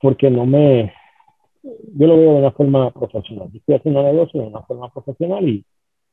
[0.00, 0.92] porque no me,
[1.62, 3.48] yo lo veo de una forma profesional.
[3.52, 5.64] Yo estoy haciendo negocio de una forma profesional y,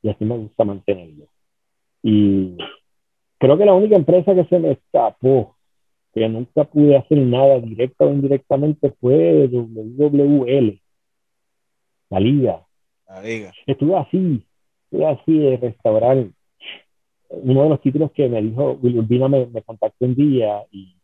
[0.02, 1.26] y así me gusta mantenerlo.
[2.04, 2.58] Y
[3.38, 5.56] creo que la única empresa que se me escapó,
[6.14, 10.82] que nunca pude hacer nada directa o indirectamente, fue WWL,
[12.10, 12.66] la liga.
[13.08, 13.52] La liga.
[13.66, 14.46] Estuve así,
[14.86, 16.26] estuve así de restaurar.
[17.30, 20.96] Uno de los títulos que me dijo, Will Urbina me, me contactó un día y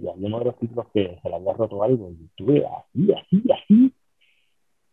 [0.00, 3.12] y había uno de los títulos que se le había roto algo y estuve así,
[3.12, 3.92] así, así.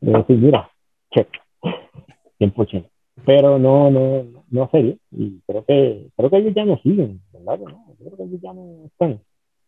[0.02, 0.72] Y decir, mira,
[1.12, 1.30] check,
[2.40, 2.90] 100%.
[3.26, 4.98] Pero no, no, no serio.
[5.12, 7.60] Y creo que, creo que ellos ya no siguen, ¿verdad?
[7.60, 9.22] No, creo que ellos ya no están.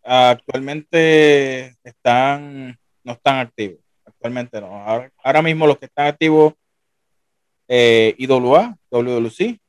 [0.03, 3.79] Actualmente están, no están activos.
[4.05, 4.67] Actualmente no.
[4.67, 6.53] Ahora, ahora mismo los que están activos,
[7.67, 9.59] eh, IWA, WWC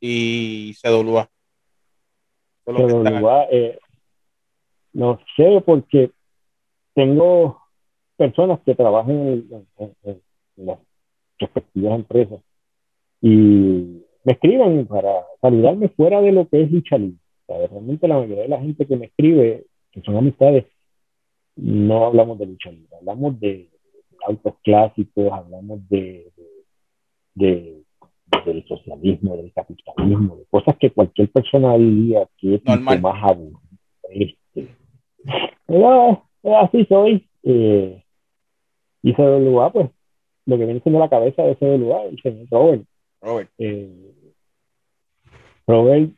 [0.00, 1.28] y CWA.
[2.64, 3.78] CWA, eh,
[4.92, 6.10] no sé, porque
[6.94, 7.62] tengo
[8.16, 9.66] personas que trabajan en,
[10.56, 10.78] las
[11.38, 12.40] respectivas empresas
[13.20, 17.18] y me escriben para saludarme fuera de lo que es lucha libre.
[17.48, 20.66] realmente la mayoría de la gente que me escribe, que son amistades,
[21.56, 23.68] no hablamos de lucha libre, hablamos de,
[24.26, 26.32] autos clásicos, hablamos de,
[27.34, 27.82] de,
[28.44, 33.60] del socialismo, del capitalismo, de cosas que cualquier persona diría que es más aburrido.
[35.66, 37.28] Pero así soy.
[37.44, 38.02] Eh,
[39.02, 39.90] y CWA, pues,
[40.46, 42.84] lo que viene siendo la cabeza de CWA, el señor Robert.
[43.20, 43.50] Robert.
[43.58, 44.12] Eh,
[45.66, 46.10] Robert,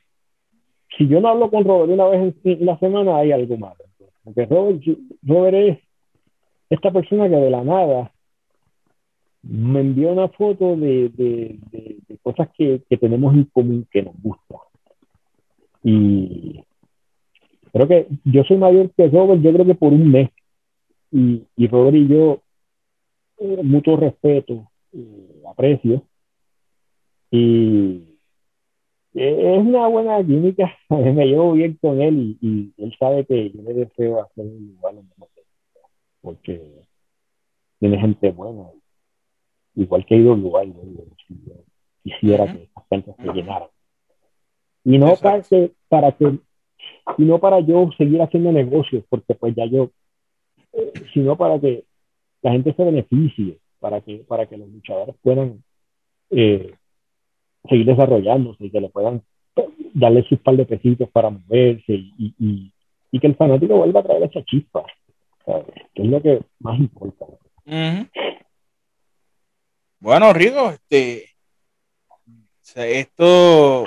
[0.96, 3.84] si yo no hablo con Robert una vez en la semana, hay algo malo.
[4.24, 4.82] Porque Robert,
[5.22, 5.78] Robert es
[6.68, 8.12] esta persona que de la nada
[9.42, 11.58] me envió una foto de,
[12.22, 14.56] cosas que, tenemos en común que nos gusta.
[15.82, 16.62] Y
[17.72, 20.30] Creo que yo soy mayor que Robert, yo creo que por un mes.
[21.12, 22.42] Y, y Robert y yo,
[23.38, 26.02] eh, mucho respeto, eh, aprecio.
[27.30, 28.10] Y
[29.14, 30.76] es una buena química.
[30.88, 35.02] Me llevo bien con él y, él sabe que yo le deseo hacer igual lo
[35.02, 35.28] mismo
[36.22, 36.84] porque
[37.78, 38.70] tiene gente buena.
[39.74, 40.66] Igual que he ido lugar,
[42.02, 43.70] quisiera que esta gente se llenara.
[44.84, 46.38] Y no para que, para que
[47.18, 49.90] y no para yo seguir haciendo negocios, porque pues ya yo,
[50.72, 51.84] eh, sino para que
[52.42, 55.62] la gente se beneficie, para que, para que los luchadores puedan
[56.30, 56.74] eh,
[57.68, 59.22] seguir desarrollándose y que le puedan
[59.94, 62.72] darle sus par de pesitos para moverse y, y,
[63.10, 64.84] y que el fanático vuelva a traer esa chispa,
[65.94, 67.26] que es lo que más importa.
[69.98, 71.26] Bueno, Rigo, este,
[72.74, 73.84] esto,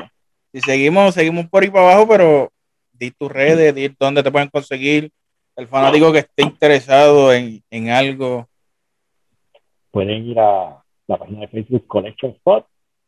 [0.52, 2.52] si seguimos, seguimos por ahí para abajo, pero
[2.92, 5.12] di tus redes, di dónde te pueden conseguir
[5.56, 8.48] el fanático que esté interesado en, en algo.
[9.92, 12.66] Pueden ir a la página de Facebook Collection Spot.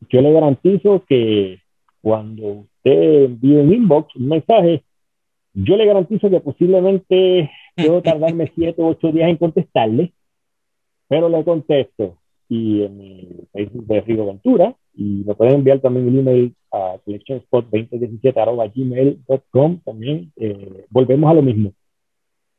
[0.09, 1.59] Yo le garantizo que
[2.01, 4.83] cuando usted envíe un inbox, un mensaje,
[5.53, 10.13] yo le garantizo que posiblemente puedo tardarme siete o ocho días en contestarle,
[11.07, 12.17] pero le contesto.
[12.47, 16.97] Y en mi Facebook de Rigo Ventura, y me pueden enviar también un email a
[17.05, 20.31] collectionspot2017.gmail.com también.
[20.35, 21.73] Eh, volvemos a lo mismo.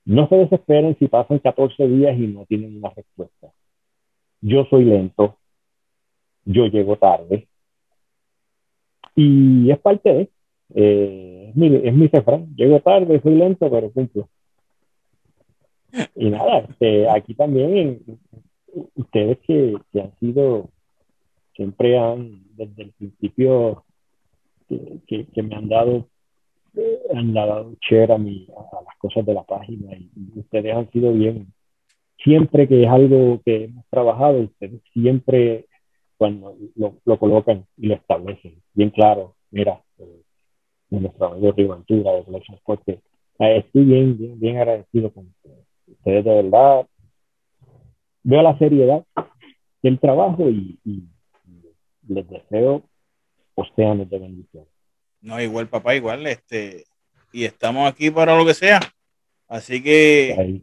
[0.05, 3.53] No se desesperen si pasan 14 días y no tienen una respuesta.
[4.41, 5.39] Yo soy lento,
[6.47, 7.47] yo llego tarde
[9.15, 10.31] y es parte de,
[10.75, 12.11] eh, es mi, es mi
[12.57, 14.29] llego tarde, soy lento, pero cumplo.
[16.15, 18.01] Y nada, este, aquí también
[18.95, 20.71] ustedes que, que han sido
[21.57, 23.85] siempre han, desde el principio,
[24.69, 26.09] que, que, me han dado,
[26.77, 30.91] eh, han dado share a, mi, a, las cosas de la página y, ustedes han
[30.91, 31.53] sido bien.
[32.23, 35.67] Siempre que es algo que hemos trabajado, ustedes siempre
[36.17, 40.23] cuando lo, lo colocan y lo establecen bien claro, mira, eh,
[40.91, 43.01] nuestro amigo Riventura de Collection Sport, eh,
[43.39, 45.67] estoy bien, bien, bien agradecido con ustedes.
[45.87, 46.87] Ustedes de verdad
[48.23, 49.05] veo la seriedad
[49.83, 51.05] del trabajo y, y
[52.09, 52.83] les deseo
[53.55, 54.65] océanos de bendición.
[55.21, 56.85] No, igual papá, igual, este,
[57.33, 58.81] y estamos aquí para lo que sea.
[59.49, 60.63] Así que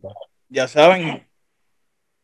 [0.50, 1.26] ya saben,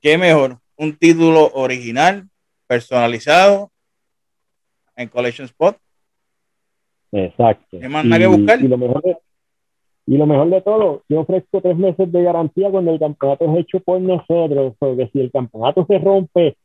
[0.02, 2.30] qué mejor, un título original,
[2.70, 3.72] personalizado
[4.96, 5.76] en Collection Spot.
[7.12, 7.80] Exacto.
[7.80, 8.62] ¿Qué más nada que buscar?
[8.62, 9.18] Y lo, mejor de,
[10.06, 13.62] y lo mejor de todo, yo ofrezco tres meses de garantía cuando el campeonato es
[13.62, 16.58] hecho por nosotros, porque si el campeonato se rompe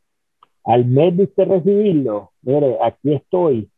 [0.64, 3.70] al mes de usted recibirlo, mire, aquí estoy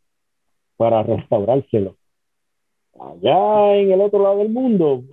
[0.76, 1.96] para restaurárselo.
[2.98, 5.04] allá en el otro lado del mundo,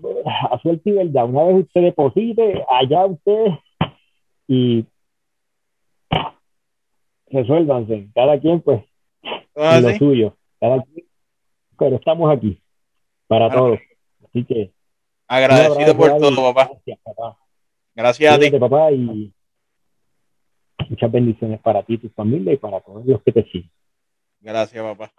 [0.52, 3.46] a suerte y verdad, una vez usted deposite, allá usted
[4.48, 4.86] y
[7.34, 8.84] resuélvanse, cada quien pues
[9.56, 11.06] Ah, lo suyo, cada quien,
[11.78, 12.60] pero estamos aquí
[13.28, 13.80] para todos,
[14.24, 14.72] así que
[15.28, 16.70] Agradecido por todo, papá.
[16.74, 17.38] Gracias, papá.
[17.96, 18.52] Gracias a ti.
[18.52, 19.34] Papá, y
[20.90, 23.72] muchas bendiciones para ti, tu familia y para todos los que te siguen.
[24.42, 25.12] Gracias, papá.